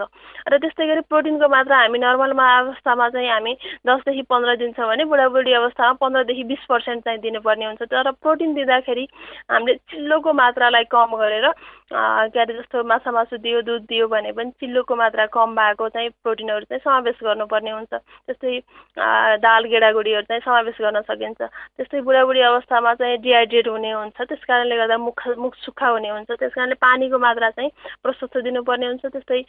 र 0.53 0.59
त्यस्तै 0.59 0.87
गरी 0.87 1.01
प्रोटिनको 1.09 1.49
मात्रा 1.49 1.77
हामी 1.79 1.99
नर्मलमा 1.99 2.47
अवस्थामा 2.59 3.09
चाहिँ 3.17 3.29
हामी 3.31 3.57
दसदेखि 3.89 4.23
पन्ध्र 4.29 4.57
दिन्छौँ 4.61 4.89
भने 4.89 5.05
बुढाबुढी 5.09 5.53
अवस्थामा 5.57 5.93
पन्ध्रदेखि 6.05 6.45
बिस 6.53 6.63
पर्सेन्ट 6.69 7.05
चाहिँ 7.05 7.21
दिनुपर्ने 7.21 7.65
हुन्छ। 7.65 7.83
तर 7.89 8.11
प्रोटिन 8.13 8.55
दिँदाखेरि 8.55 9.09
हामीले 9.51 9.75
चिल्लोको 9.89 10.33
मात्रालाई 10.37 10.85
कम 10.93 11.17
गरेर 11.17 11.49
के 11.93 12.41
अरे 12.41 12.55
जस्तो 12.55 12.83
माछा 12.85 13.11
मासु 13.11 13.37
दियो 13.41 13.61
दुध 13.65 13.83
दियो 13.89 14.07
भने 14.09 14.33
पनि 14.37 14.51
चिल्लोको 14.61 14.97
मात्रा 14.97 15.25
कम 15.33 15.55
भएको 15.57 15.89
चाहिँ 15.89 16.09
प्रोटिनहरू 16.21 16.65
चाहिँ 16.69 16.81
समावेश 16.85 17.17
गर्नुपर्ने 17.25 17.71
हुन्छ। 17.71 17.95
त्यस्तै 18.29 18.59
दाल 19.41 19.65
गेडागुडीहरू 19.73 20.23
चाहिँ 20.29 20.41
समावेश 20.45 20.77
गर्न 20.81 21.01
सकिन्छ। 21.09 21.41
त्यस्तै 21.41 22.01
बुढाबुढी 22.05 22.41
अवस्थामा 22.45 22.95
चाहिँ 23.01 23.17
डिहाइड्रेट 23.25 23.69
हुने 23.69 23.93
हुन्छ। 23.93 24.21
त्यस 24.21 24.45
कारणले 24.45 24.77
गर्दा 24.77 24.97
मुख 25.01 25.23
मुख 25.41 25.55
सुक्खा 25.65 25.89
हुने 25.89 26.09
हुन्छ। 26.09 26.31
त्यस 26.37 26.53
कारणले 26.53 26.75
पानीको 26.77 27.19
मात्रा 27.19 27.51
चाहिँ 27.57 27.71
प्रशस्त 28.05 28.37
दिनुपर्ने 28.37 28.87
हुन्छ। 28.87 29.05
त्यस्तै 29.09 29.41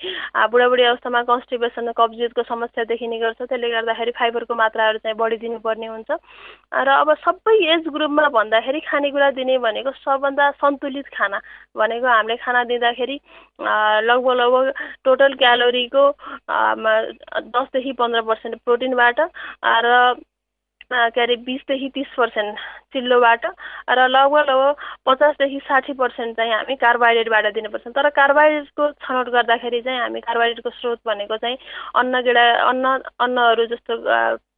बुढाबुढी 0.47 0.84
अवस्थामा 0.95 1.21
कन्स्टिपेसन 1.28 1.91
कब्जियतको 1.91 2.43
समस्या 2.47 2.84
देखिने 2.88 3.19
गर्छ। 3.19 3.41
त्यसले 3.52 3.69
गर्दाखेरि 3.69 4.12
फाइबरको 4.15 4.56
मात्राहरू 4.56 4.97
चाहिँ 5.04 5.17
बढी 5.19 5.38
दिनुपर्ने 5.43 5.88
हुन्छ। 5.91 6.10
र 6.71 6.88
अब 7.04 7.13
सबै 7.19 7.56
एज 7.75 7.84
ग्रुपमा 7.91 8.28
भन्दाखेरि 8.32 8.80
खानेकुरा 8.88 9.30
दिने 9.36 9.58
भनेको 9.60 9.91
सबभन्दा 9.91 10.52
सन्तुलित 10.63 11.08
खाना 11.12 11.39
भनेको 11.75 12.08
हामीले 12.08 12.29
खाना 12.38 12.63
दिँदाखेरि 12.63 13.20
लगभग 13.62 14.34
लगभग 14.34 14.74
टोटल 15.04 15.34
क्यालोरीको 15.36 16.10
दसदेखि 16.50 17.92
पन्ध्र 17.94 18.22
पर्सेन्ट 18.22 18.56
प्रोटिनबाट 18.65 19.20
र 19.86 20.15
के 20.92 21.22
अरे 21.22 21.36
बिसदेखि 21.38 21.89
तिस 21.89 22.08
पर्सेन्ट 22.18 22.60
चिल्लोबाट 22.94 23.46
र 23.89 24.08
लगभग 24.08 24.50
लगभग 24.50 24.76
पचासदेखि 25.06 25.60
साठी 25.60 25.94
पर्सेन्ट 25.94 26.36
चाहिँ 26.38 26.54
हामी 26.54 26.76
कार्बोहाइड्रेटबाट 26.76 27.54
दिनुपर्छ 27.54 27.88
तर 27.88 28.10
कार्बोहाइड्रेटको 28.10 28.92
छनौट 28.98 29.30
गर्दाखेरि 29.30 29.82
चाहिँ 29.82 30.00
हामी 30.00 30.20
कार्बोहाइड्रेटको 30.20 30.70
स्रोत 30.70 31.00
भनेको 31.06 31.38
चाहिँ 31.38 31.58
अन्न 31.96 32.22
गेडा 32.24 32.46
अन्न 32.63 32.98
अन्नहरू 33.20 33.65
जस्तो 33.65 33.96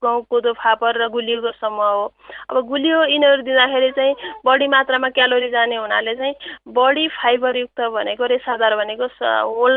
गहुँ 0.03 0.21
कोदो 0.29 0.51
फापर 0.53 0.97
र 0.97 1.07
गुलियोको 1.09 1.51
समूह 1.61 1.89
हो। 1.89 2.05
अब 2.49 2.57
गुलियो 2.67 3.03
यिनीहरू 3.05 3.41
दिँदाखेरि 3.43 3.89
चाहिँ 3.91 4.13
बढी 4.45 4.67
मात्रामा 4.67 5.09
क्यालोरी 5.13 5.49
जाने 5.49 5.75
हुनाले 5.77 6.15
चाहिँ 6.15 6.33
बढी 6.73 7.07
फाइबरयुक्त 7.21 7.81
भनेको 7.93 8.25
रेसादार 8.33 8.75
भनेको 8.75 9.05
होल 9.05 9.75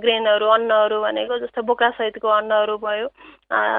ग्रेनहरू 0.00 0.46
अन्नहरू 0.48 1.00
भनेको 1.02 1.38
जस्तो 1.38 1.62
बोकासहितको 1.62 2.28
अन्नहरू 2.28 2.76
भयो 2.80 3.08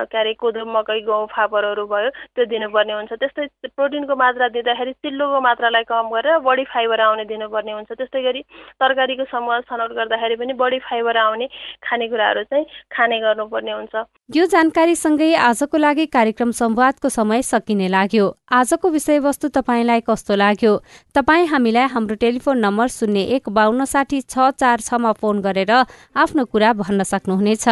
के 0.08 0.18
अरे 0.18 0.34
कोदो 0.40 0.64
मकै 0.64 1.00
गहुँ 1.04 1.26
फापरहरू 1.28 1.86
भयो 1.88 2.10
त्यो 2.36 2.46
दिनुपर्ने 2.46 2.94
हुन्छ। 2.94 3.14
त्यस्तै 3.14 3.48
प्रोटिनको 3.68 4.16
मात्रा 4.16 4.48
दिँदाखेरि 4.56 4.92
चिल्लोको 5.04 5.40
मात्रालाई 5.42 5.84
कम 5.84 6.08
गरेर 6.14 6.38
बढी 6.40 6.64
फाइबर 6.72 7.00
आउने 7.02 7.26
दिनुपर्ने 7.26 7.72
हुन्छ। 7.72 7.92
त्यस्तै 7.92 8.22
गरी 8.24 8.42
तरकारीको 8.80 9.26
समूह 9.28 9.60
छनौट 9.68 9.92
गर्दाखेरि 9.98 10.36
पनि 10.40 10.54
बढी 10.62 10.80
फाइबर 10.88 11.18
आउने 11.18 11.48
खानेकुराहरू 11.84 12.44
चाहिँ 12.48 12.66
खाने 12.96 13.20
गर्नुपर्ने 13.20 13.72
हुन्छ। 13.72 13.96
यो 14.36 14.46
जानकारीसँगै 14.56 15.34
आजको 15.36 15.78
लागि 15.88 16.06
कार्यक्रम 16.12 16.52
संवादको 16.52 17.10
समय 17.10 17.42
सकिने 17.44 17.88
लाग्यो। 17.88 18.26
आजको 18.52 18.90
विषयवस्तु 18.90 19.48
तपाईँलाई 19.56 20.02
कस्तो 20.04 20.36
लाग्यो? 20.36 20.74
तपाईँ 21.16 21.48
हामीलाई 21.48 21.88
हाम्रो 21.88 22.16
टेलिफोन 22.16 22.58
नम्बर 22.60 22.88
शून्य 22.88 23.22
एक 23.36 23.50
बान्न 23.50 23.86
साठी 23.86 24.20
छ 24.24 24.52
चार 24.60 24.80
छमा 24.80 25.12
फोन 25.20 25.40
गरेर 25.42 25.72
आफ्नो 26.16 26.44
कुरा 26.52 26.72
भन्न 26.74 27.04
सक्नुहुनेछ। 27.04 27.68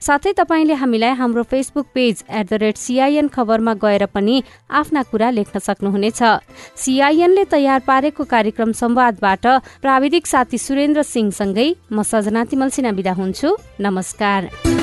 साथै 0.00 0.32
तपाईँले 0.32 0.74
हामीलाई 0.80 1.12
हाम्रो 1.20 1.42
Facebook 1.44 1.86
page 1.94 2.24
at 2.30 2.46
the 2.48 2.52
rate 2.62 2.76
CIN 2.76 3.28
खबरमा 3.28 3.74
गएर 3.76 4.06
पनि 4.08 4.42
आफ्ना 4.70 5.02
कुरा 5.12 5.30
लेख्न 5.30 5.58
सक्नुहुनेछ। 5.58 6.20
सिआइएनले 6.76 7.44
तयार 7.44 7.80
पारेको 7.88 8.24
कार्यक्रम 8.24 8.72
संवादबाट 8.72 9.46
प्राविधिक 9.84 10.26
साथी 10.26 10.58
सुरेन्द्र 10.58 11.02
सिंहसँगै 11.04 11.68
म 11.92 12.02
सजना 12.04 12.44
तिमल 12.44 12.68
सिना 12.70 12.90
विदा 12.92 13.12
हुन्छु। 13.12 13.56
नमस्कार। 13.80 14.77